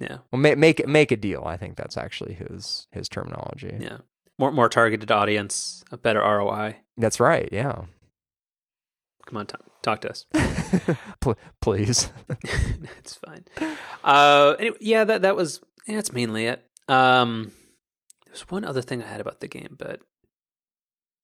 [0.00, 1.42] Yeah, Well, make make make a deal.
[1.44, 3.76] I think that's actually his his terminology.
[3.80, 3.98] yeah.
[4.38, 6.76] More more targeted audience, a better ROI.
[6.96, 7.48] That's right.
[7.50, 7.82] Yeah.
[9.26, 10.26] Come on, talk, talk to us.
[11.20, 12.10] Pl- please.
[12.98, 13.44] it's fine.
[14.04, 16.64] Uh, anyway, yeah, that that was yeah, that's mainly it.
[16.88, 17.50] Um,
[18.28, 20.00] there was one other thing I had about the game, but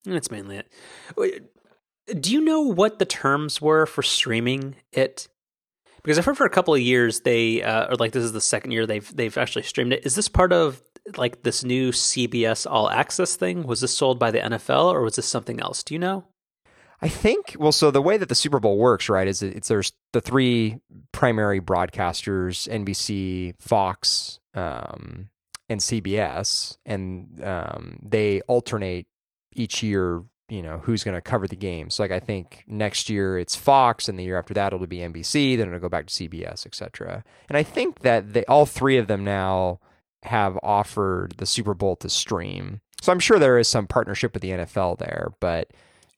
[0.04, 2.20] that's mainly it.
[2.20, 5.28] Do you know what the terms were for streaming it?
[6.02, 8.40] Because I've heard for a couple of years they, uh, or like this is the
[8.40, 10.06] second year they've they've actually streamed it.
[10.06, 10.82] Is this part of
[11.18, 13.66] like this new CBS All Access thing?
[13.66, 15.82] Was this sold by the NFL or was this something else?
[15.82, 16.24] Do you know?
[17.02, 19.92] I think well, so the way that the Super Bowl works, right, is it's there's
[20.14, 20.78] the three
[21.12, 25.28] primary broadcasters: NBC, Fox, um,
[25.74, 29.06] and CBS, and um, they alternate
[29.54, 30.22] each year.
[30.50, 31.88] You know who's going to cover the game.
[31.90, 34.98] So, like, I think next year it's Fox, and the year after that it'll be
[34.98, 35.56] NBC.
[35.56, 37.24] Then it'll go back to CBS, etc.
[37.48, 39.80] And I think that they all three of them now
[40.22, 42.80] have offered the Super Bowl to stream.
[43.00, 45.68] So I'm sure there is some partnership with the NFL there, but.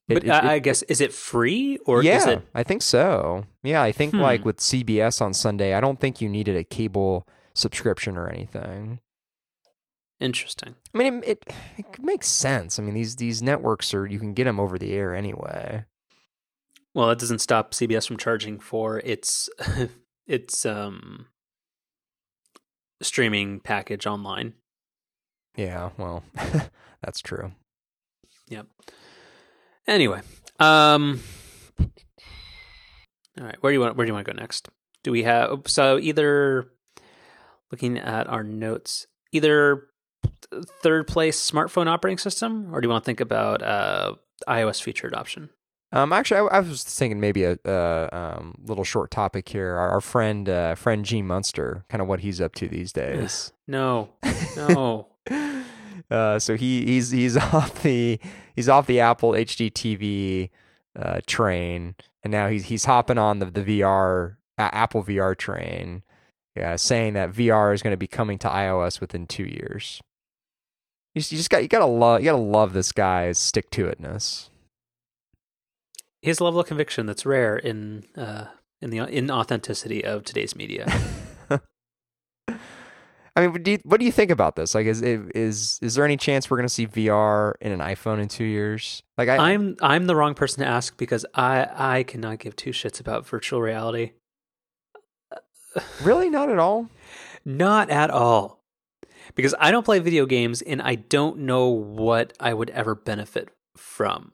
[0.09, 2.43] it- But it- I, I it- guess is it free or yeah, is it?
[2.55, 3.45] I think so.
[3.63, 4.21] Yeah, I think Hmm.
[4.21, 8.99] like with CBS on Sunday, I don't think you needed a cable subscription or anything.
[10.19, 10.75] Interesting.
[10.95, 11.45] I mean, it,
[11.77, 12.79] it, it makes sense.
[12.79, 15.85] I mean, these these networks are you can get them over the air anyway.
[16.95, 19.51] Well, that doesn't stop CBS from charging for its
[20.27, 21.27] its um
[23.03, 24.55] streaming package online.
[25.55, 26.23] Yeah, well,
[27.03, 27.53] that's true.
[28.49, 28.67] Yep.
[29.87, 30.23] Anyway,
[30.59, 31.21] um
[31.79, 34.71] All right, where do you want where do you want to go next?
[35.03, 36.69] Do we have so either
[37.71, 39.89] looking at our notes, either
[40.83, 44.15] third place smartphone operating system or do you want to think about uh
[44.49, 45.51] iOS feature adoption?
[45.93, 49.77] Um, actually, I, I was thinking maybe a, a um, little short topic here.
[49.77, 53.53] Our, our friend, uh, friend Gene Munster, kind of what he's up to these days.
[53.69, 54.11] No.
[54.57, 55.09] No.
[56.11, 58.19] uh, so he he's he's off the
[58.55, 60.51] he's off the Apple HD TV
[61.01, 66.03] uh, train, and now he's he's hopping on the the VR uh, Apple VR train,
[66.61, 70.03] uh, saying that VR is going to be coming to iOS within two years.
[71.17, 73.87] You just, you just got you gotta love you gotta love this guy's stick to
[73.87, 74.51] itness.
[76.21, 78.49] His level of conviction that's rare in uh,
[78.83, 80.85] in the in authenticity of today's media.
[83.35, 84.75] I mean, what do you, what do you think about this?
[84.75, 88.21] Like, is is is there any chance we're going to see VR in an iPhone
[88.21, 89.03] in two years?
[89.17, 92.73] Like, I, I'm I'm the wrong person to ask because I I cannot give two
[92.73, 94.13] shits about virtual reality.
[96.03, 96.91] really not at all.
[97.43, 98.57] Not at all.
[99.35, 103.51] Because I don't play video games and I don't know what I would ever benefit
[103.77, 104.33] from.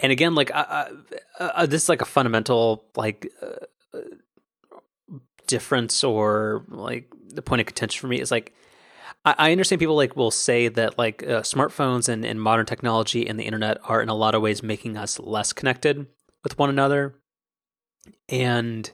[0.00, 0.86] And again, like uh,
[1.66, 4.00] this is like a fundamental like uh,
[5.46, 8.52] difference or like the point of contention for me is like
[9.24, 13.28] I, I understand people like will say that like uh, smartphones and, and modern technology
[13.28, 16.06] and the internet are in a lot of ways making us less connected
[16.42, 17.14] with one another,
[18.28, 18.90] and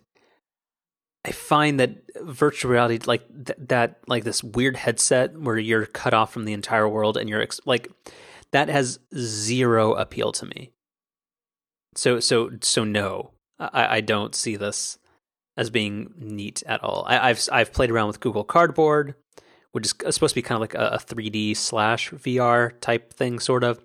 [1.28, 1.90] I find that
[2.22, 6.54] virtual reality like th- that like this weird headset where you're cut off from the
[6.54, 7.90] entire world and you're ex- like
[8.52, 10.72] that has zero appeal to me.
[11.96, 14.98] So so so no, I, I don't see this
[15.58, 17.04] as being neat at all.
[17.06, 19.14] I, have I've played around with Google Cardboard,
[19.72, 23.12] which is uh, supposed to be kind of like a, a 3D slash VR type
[23.12, 23.82] thing, sort of,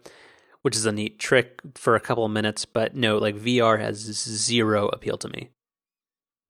[0.61, 2.63] which is a neat trick for a couple of minutes.
[2.63, 5.49] But no, like VR has zero appeal to me.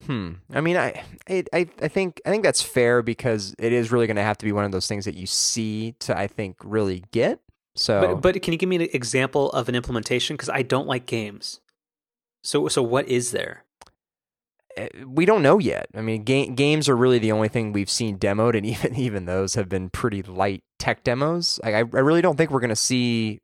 [0.05, 0.31] Hmm.
[0.51, 4.17] I mean, I, I, I think, I think that's fair because it is really going
[4.17, 7.03] to have to be one of those things that you see to, I think, really
[7.11, 7.39] get.
[7.75, 10.35] So, but, but can you give me an example of an implementation?
[10.35, 11.59] Because I don't like games.
[12.43, 13.63] So, so what is there?
[14.77, 15.87] Eh, we don't know yet.
[15.95, 19.25] I mean, ga- games are really the only thing we've seen demoed, and even even
[19.25, 21.59] those have been pretty light tech demos.
[21.63, 23.39] Like, I I really don't think we're going to see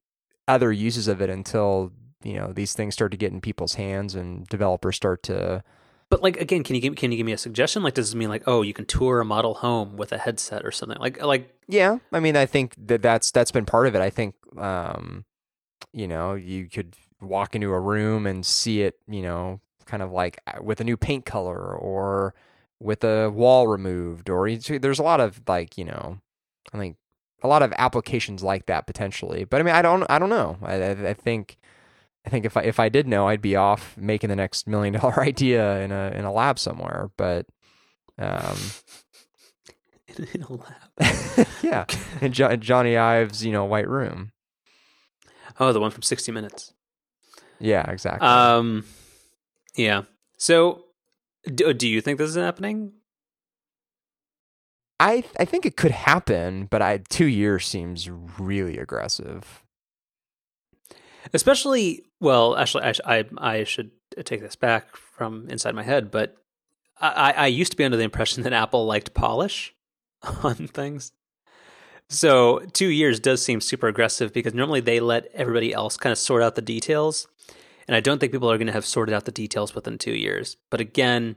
[0.47, 1.91] other uses of it until
[2.24, 5.64] you know these things start to get in people's hands and developers start to.
[6.10, 7.84] But like again, can you give can you give me a suggestion?
[7.84, 10.66] Like, does this mean like, oh, you can tour a model home with a headset
[10.66, 10.97] or something?
[10.99, 11.99] Like, like yeah.
[12.12, 14.01] I mean, I think that that's that's been part of it.
[14.01, 15.26] I think, um,
[15.93, 20.12] you know, you could walk into a room and see it, you know, kind of
[20.12, 22.34] like uh, with a new paint color or
[22.80, 26.20] with a wall removed or there's a lot of like you know
[26.74, 26.95] i think
[27.43, 30.57] a lot of applications like that potentially but i mean i don't i don't know
[30.62, 31.57] i, I think
[32.26, 34.94] i think if i if i did know i'd be off making the next million
[34.94, 37.46] dollar idea in a in a lab somewhere but
[38.18, 38.58] um
[40.34, 41.86] in a lab yeah
[42.22, 44.32] in jo- Jony Ive's you know white room
[45.60, 46.74] oh the one from 60 minutes
[47.60, 48.84] yeah exactly um
[49.76, 50.04] yeah.
[50.38, 50.84] So,
[51.46, 52.94] do, do you think this is happening?
[55.00, 59.64] I I think it could happen, but I two years seems really aggressive.
[61.34, 63.92] Especially, well, actually, I I, I should
[64.24, 66.36] take this back from inside my head, but
[67.00, 69.74] I, I used to be under the impression that Apple liked polish
[70.44, 71.12] on things.
[72.10, 76.18] So two years does seem super aggressive because normally they let everybody else kind of
[76.18, 77.28] sort out the details.
[77.88, 80.14] And I don't think people are going to have sorted out the details within two
[80.14, 80.58] years.
[80.70, 81.36] But again,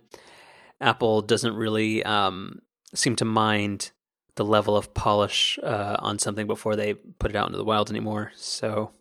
[0.80, 2.60] Apple doesn't really um,
[2.94, 3.92] seem to mind
[4.36, 7.90] the level of polish uh, on something before they put it out into the wild
[7.90, 8.32] anymore.
[8.34, 8.92] So,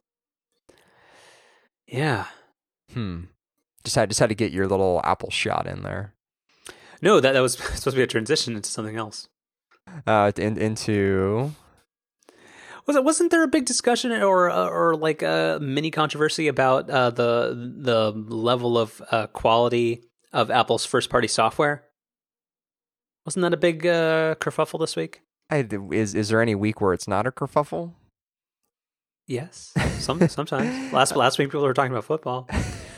[1.92, 2.26] yeah.
[2.94, 3.26] Hmm.
[3.84, 6.14] Just had just had to get your little Apple shot in there.
[7.02, 9.28] No, that that was supposed to be a transition into something else.
[10.08, 11.52] Uh, in, into
[12.86, 16.90] was it wasn't there a big discussion or uh, or like a mini controversy about
[16.90, 21.84] uh, the the level of uh, quality of Apple's first party software?
[23.26, 25.22] Wasn't that a big uh, kerfuffle this week?
[25.50, 27.94] I, is is there any week where it's not a kerfuffle?
[29.32, 30.92] Yes, some sometimes.
[30.92, 32.50] last last week people were talking about football.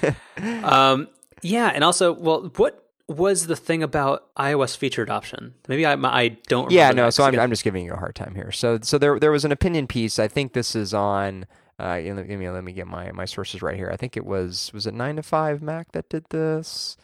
[0.63, 1.07] um,
[1.43, 5.53] yeah, and also, well, what was the thing about iOS feature adoption?
[5.67, 6.71] Maybe I I don't.
[6.71, 7.11] Yeah, no.
[7.11, 8.51] So I'm I'm just giving you a hard time here.
[8.51, 10.17] So so there there was an opinion piece.
[10.17, 11.45] I think this is on.
[11.79, 13.91] Uh, let me let me get my my sources right here.
[13.91, 16.97] I think it was was it nine to five Mac that did this.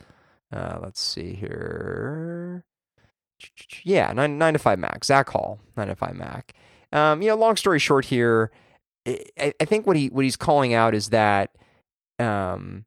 [0.51, 2.65] Uh, let's see here.
[3.83, 5.05] Yeah, nine nine to five Mac.
[5.05, 6.53] Zac Hall, nine to five Mac.
[6.91, 8.51] Um, you know, long story short here,
[9.39, 11.55] I, I think what he what he's calling out is that
[12.19, 12.85] um,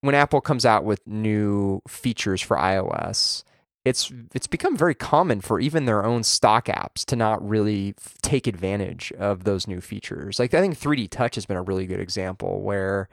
[0.00, 3.44] when Apple comes out with new features for iOS,
[3.84, 8.46] it's it's become very common for even their own stock apps to not really take
[8.46, 10.38] advantage of those new features.
[10.38, 13.08] Like I think 3D Touch has been a really good example where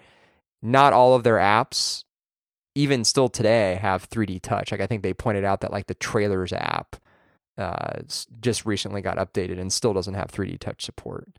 [0.61, 2.03] not all of their apps
[2.75, 4.71] even still today have 3D Touch.
[4.71, 6.97] Like I think they pointed out that like the Trailers app
[7.57, 8.01] uh,
[8.41, 11.29] just recently got updated and still doesn't have 3D Touch support.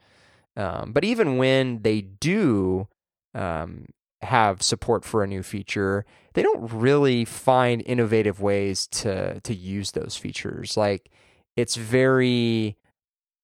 [0.57, 2.89] Um, but even when they do
[3.35, 3.87] um,
[4.23, 6.05] have support for a new feature,
[6.35, 10.77] they don't really find innovative ways to to use those features.
[10.77, 11.11] Like
[11.57, 12.77] it's very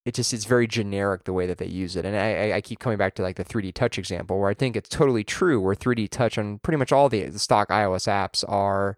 [0.04, 2.04] it just it's very generic the way that they use it.
[2.04, 4.76] And I, I keep coming back to like the 3D touch example where I think
[4.76, 8.96] it's totally true where 3D touch on pretty much all the, stock iOS apps are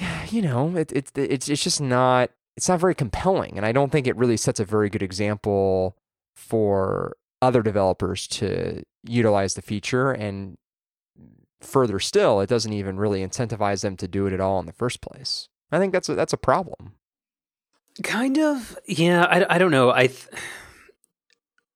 [0.30, 3.90] you know, it, it, it's it's just not it's not very compelling and I don't
[3.90, 5.96] think it really sets a very good example
[6.34, 10.56] for other developers to utilize the feature and
[11.60, 14.72] further still it doesn't even really incentivize them to do it at all in the
[14.72, 15.48] first place.
[15.70, 16.94] I think that's a, that's a problem.
[18.02, 19.24] Kind of, yeah.
[19.24, 19.90] I, I don't know.
[19.90, 20.28] I th-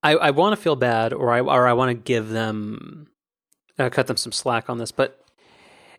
[0.02, 3.09] I, I want to feel bad, or I or I want to give them
[3.78, 5.26] uh, cut them some slack on this, but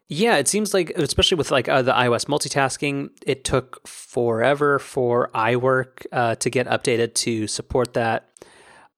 [0.09, 5.29] yeah, it seems like especially with like uh, the iOS multitasking, it took forever for
[5.35, 8.29] iWork uh, to get updated to support that.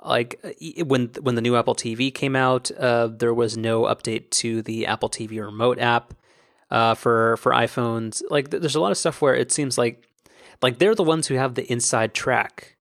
[0.04, 0.40] Like
[0.86, 4.86] when when the new Apple TV came out, uh, there was no update to the
[4.86, 6.14] Apple TV Remote app
[6.70, 8.22] uh, for for iPhones.
[8.30, 10.08] Like there's a lot of stuff where it seems like
[10.62, 12.76] like they're the ones who have the inside track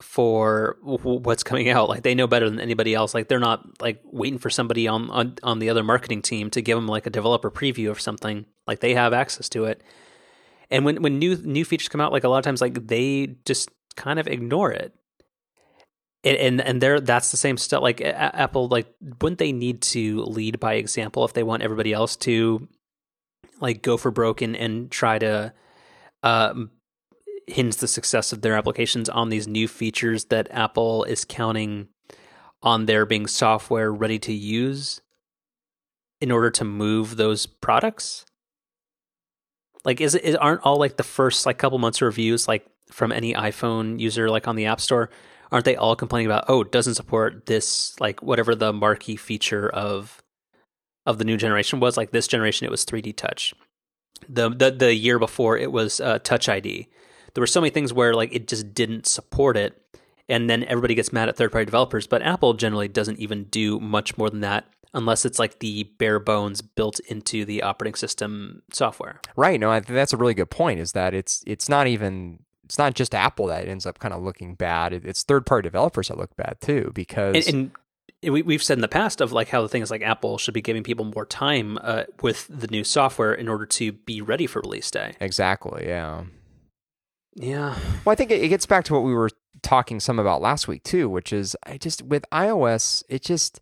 [0.00, 1.88] for what's coming out.
[1.88, 3.14] Like they know better than anybody else.
[3.14, 6.62] Like they're not like waiting for somebody on, on on the other marketing team to
[6.62, 8.46] give them like a developer preview of something.
[8.66, 9.82] Like they have access to it.
[10.70, 13.36] And when when new new features come out like a lot of times like they
[13.44, 14.94] just kind of ignore it.
[16.22, 17.82] And and, and they're that's the same stuff.
[17.82, 18.86] Like apple like
[19.20, 22.68] wouldn't they need to lead by example if they want everybody else to
[23.60, 25.52] like go for broke and, and try to
[26.22, 26.54] uh,
[27.48, 31.88] hinge the success of their applications on these new features that Apple is counting
[32.62, 35.00] on there being software ready to use
[36.20, 38.26] in order to move those products?
[39.84, 43.12] Like, is it aren't all like the first like couple months of reviews like from
[43.12, 45.10] any iPhone user like on the App Store?
[45.50, 49.68] Aren't they all complaining about oh it doesn't support this like whatever the marquee feature
[49.68, 50.22] of
[51.06, 51.96] of the new generation was?
[51.96, 53.54] Like this generation, it was 3D Touch.
[54.28, 56.88] The the the year before it was uh, Touch ID
[57.38, 59.80] there were so many things where like it just didn't support it
[60.28, 63.78] and then everybody gets mad at third party developers but apple generally doesn't even do
[63.78, 68.60] much more than that unless it's like the bare bones built into the operating system
[68.72, 72.40] software right no I that's a really good point is that it's it's not even
[72.64, 76.08] it's not just apple that ends up kind of looking bad it's third party developers
[76.08, 77.70] that look bad too because and,
[78.20, 80.52] and we, we've said in the past of like how the things like Apple should
[80.52, 84.48] be giving people more time uh, with the new software in order to be ready
[84.48, 85.14] for release day.
[85.20, 85.86] Exactly.
[85.86, 86.24] Yeah.
[87.38, 87.76] Yeah.
[88.04, 89.30] Well, I think it gets back to what we were
[89.62, 93.60] talking some about last week too, which is I just with iOS, it just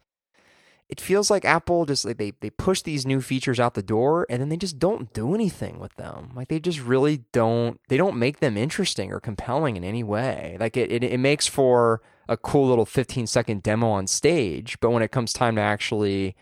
[0.88, 4.26] it feels like Apple just like they they push these new features out the door
[4.30, 6.30] and then they just don't do anything with them.
[6.34, 10.56] Like they just really don't they don't make them interesting or compelling in any way.
[10.58, 14.90] Like it it, it makes for a cool little 15 second demo on stage, but
[14.90, 16.34] when it comes time to actually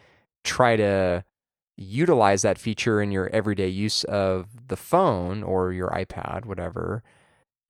[0.44, 1.24] try to
[1.76, 7.02] utilize that feature in your everyday use of the phone or your iPad, whatever,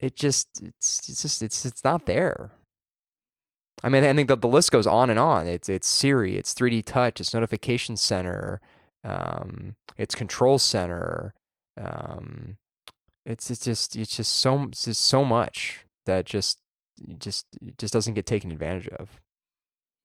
[0.01, 2.53] it just it's, it's just it's it's not there.
[3.83, 5.47] I mean, I think that the list goes on and on.
[5.47, 8.61] It's it's Siri, it's 3D Touch, it's Notification Center,
[9.05, 11.35] um, it's Control Center.
[11.81, 12.57] Um,
[13.27, 16.59] it's it's just it's just so it's just so much that just
[17.19, 17.47] just
[17.79, 19.21] just doesn't get taken advantage of.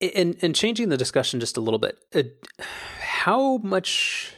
[0.00, 2.22] And and changing the discussion just a little bit, uh,
[3.00, 4.34] how much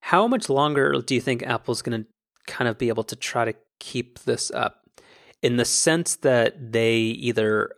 [0.00, 2.08] how much longer do you think Apple's going to
[2.46, 4.82] kind of be able to try to keep this up
[5.42, 7.70] in the sense that they either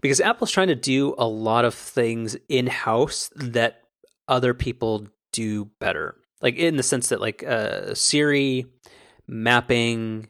[0.00, 3.82] because Apple's trying to do a lot of things in house that
[4.28, 6.16] other people do better.
[6.40, 8.66] Like in the sense that like uh, Siri,
[9.28, 10.28] mapping,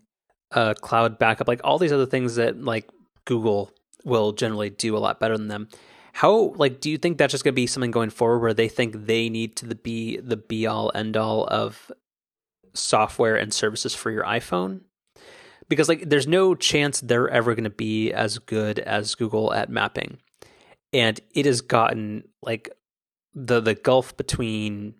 [0.52, 2.90] uh, cloud backup, like all these other things that like
[3.24, 3.72] Google
[4.04, 5.68] will generally do a lot better than them.
[6.12, 8.68] How like do you think that's just going to be something going forward where they
[8.68, 11.90] think they need to be the be all end all of
[12.74, 14.80] software and services for your iPhone
[15.68, 19.70] because like there's no chance they're ever going to be as good as Google at
[19.70, 20.18] mapping.
[20.92, 22.70] And it has gotten like
[23.34, 24.94] the the gulf between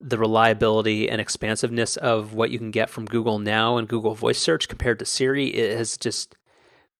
[0.00, 4.38] the reliability and expansiveness of what you can get from Google now and Google Voice
[4.38, 6.36] Search compared to Siri it has just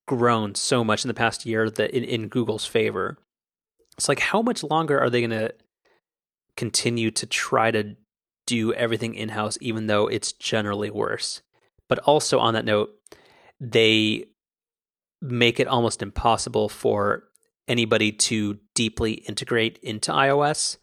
[0.06, 3.18] grown so much in the past year that in, in Google's favor.
[3.96, 5.54] It's like how much longer are they going to
[6.56, 7.96] continue to try to
[8.47, 11.42] do everything in house, even though it's generally worse.
[11.88, 12.90] But also, on that note,
[13.61, 14.26] they
[15.20, 17.24] make it almost impossible for
[17.66, 20.76] anybody to deeply integrate into iOS.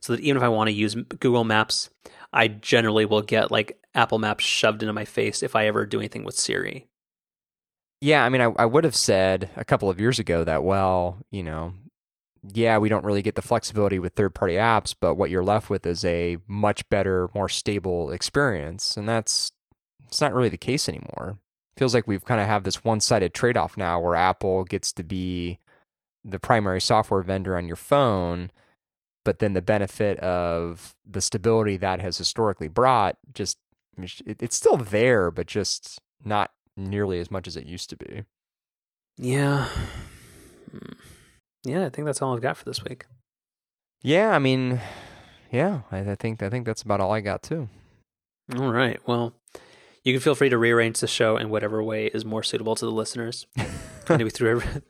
[0.00, 1.90] So that even if I want to use Google Maps,
[2.32, 5.98] I generally will get like Apple Maps shoved into my face if I ever do
[5.98, 6.88] anything with Siri.
[8.00, 11.18] Yeah, I mean, I, I would have said a couple of years ago that, well,
[11.30, 11.72] you know,
[12.52, 15.70] yeah, we don't really get the flexibility with third party apps, but what you're left
[15.70, 18.96] with is a much better, more stable experience.
[18.96, 19.52] And that's
[20.06, 21.38] it's not really the case anymore.
[21.76, 24.92] Feels like we've kind of have this one sided trade off now where Apple gets
[24.94, 25.58] to be
[26.24, 28.50] the primary software vendor on your phone,
[29.24, 33.58] but then the benefit of the stability that has historically brought just
[33.98, 38.24] it's still there, but just not nearly as much as it used to be.
[39.16, 39.68] Yeah.
[40.70, 40.92] Hmm.
[41.66, 43.06] Yeah, I think that's all I've got for this week.
[44.02, 44.80] Yeah, I mean,
[45.50, 47.68] yeah, I, I think I think that's about all I got too.
[48.56, 49.00] All right.
[49.06, 49.34] Well,
[50.04, 52.84] you can feel free to rearrange the show in whatever way is more suitable to
[52.84, 53.46] the listeners.
[54.08, 54.82] we threw every,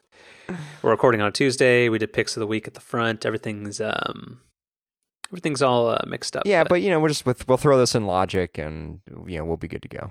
[0.83, 1.89] we're recording on a Tuesday.
[1.89, 3.25] We did picks of the week at the front.
[3.25, 4.41] Everything's um,
[5.31, 6.43] everything's all uh, mixed up.
[6.45, 9.39] Yeah, but, but you know, we'll just with, we'll throw this in Logic, and you
[9.39, 10.11] know, we'll be good to go.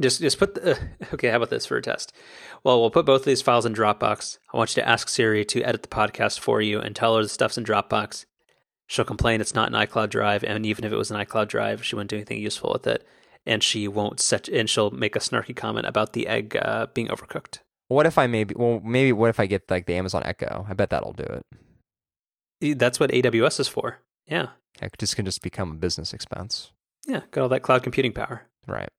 [0.00, 0.78] Just just put the,
[1.14, 1.28] okay.
[1.28, 2.14] How about this for a test?
[2.64, 4.38] Well, we'll put both of these files in Dropbox.
[4.52, 7.22] I want you to ask Siri to edit the podcast for you and tell her
[7.22, 8.24] the stuff's in Dropbox.
[8.86, 11.84] She'll complain it's not an iCloud drive, and even if it was an iCloud drive,
[11.84, 13.06] she wouldn't do anything useful with it
[13.46, 17.08] and she won't set and she'll make a snarky comment about the egg uh, being
[17.08, 17.58] overcooked.
[17.88, 20.66] What if I maybe well maybe what if I get like the Amazon Echo?
[20.68, 22.78] I bet that'll do it.
[22.78, 23.98] That's what AWS is for.
[24.26, 24.48] Yeah.
[24.80, 26.72] It just can just become a business expense.
[27.06, 28.42] Yeah, got all that cloud computing power.
[28.66, 28.90] Right.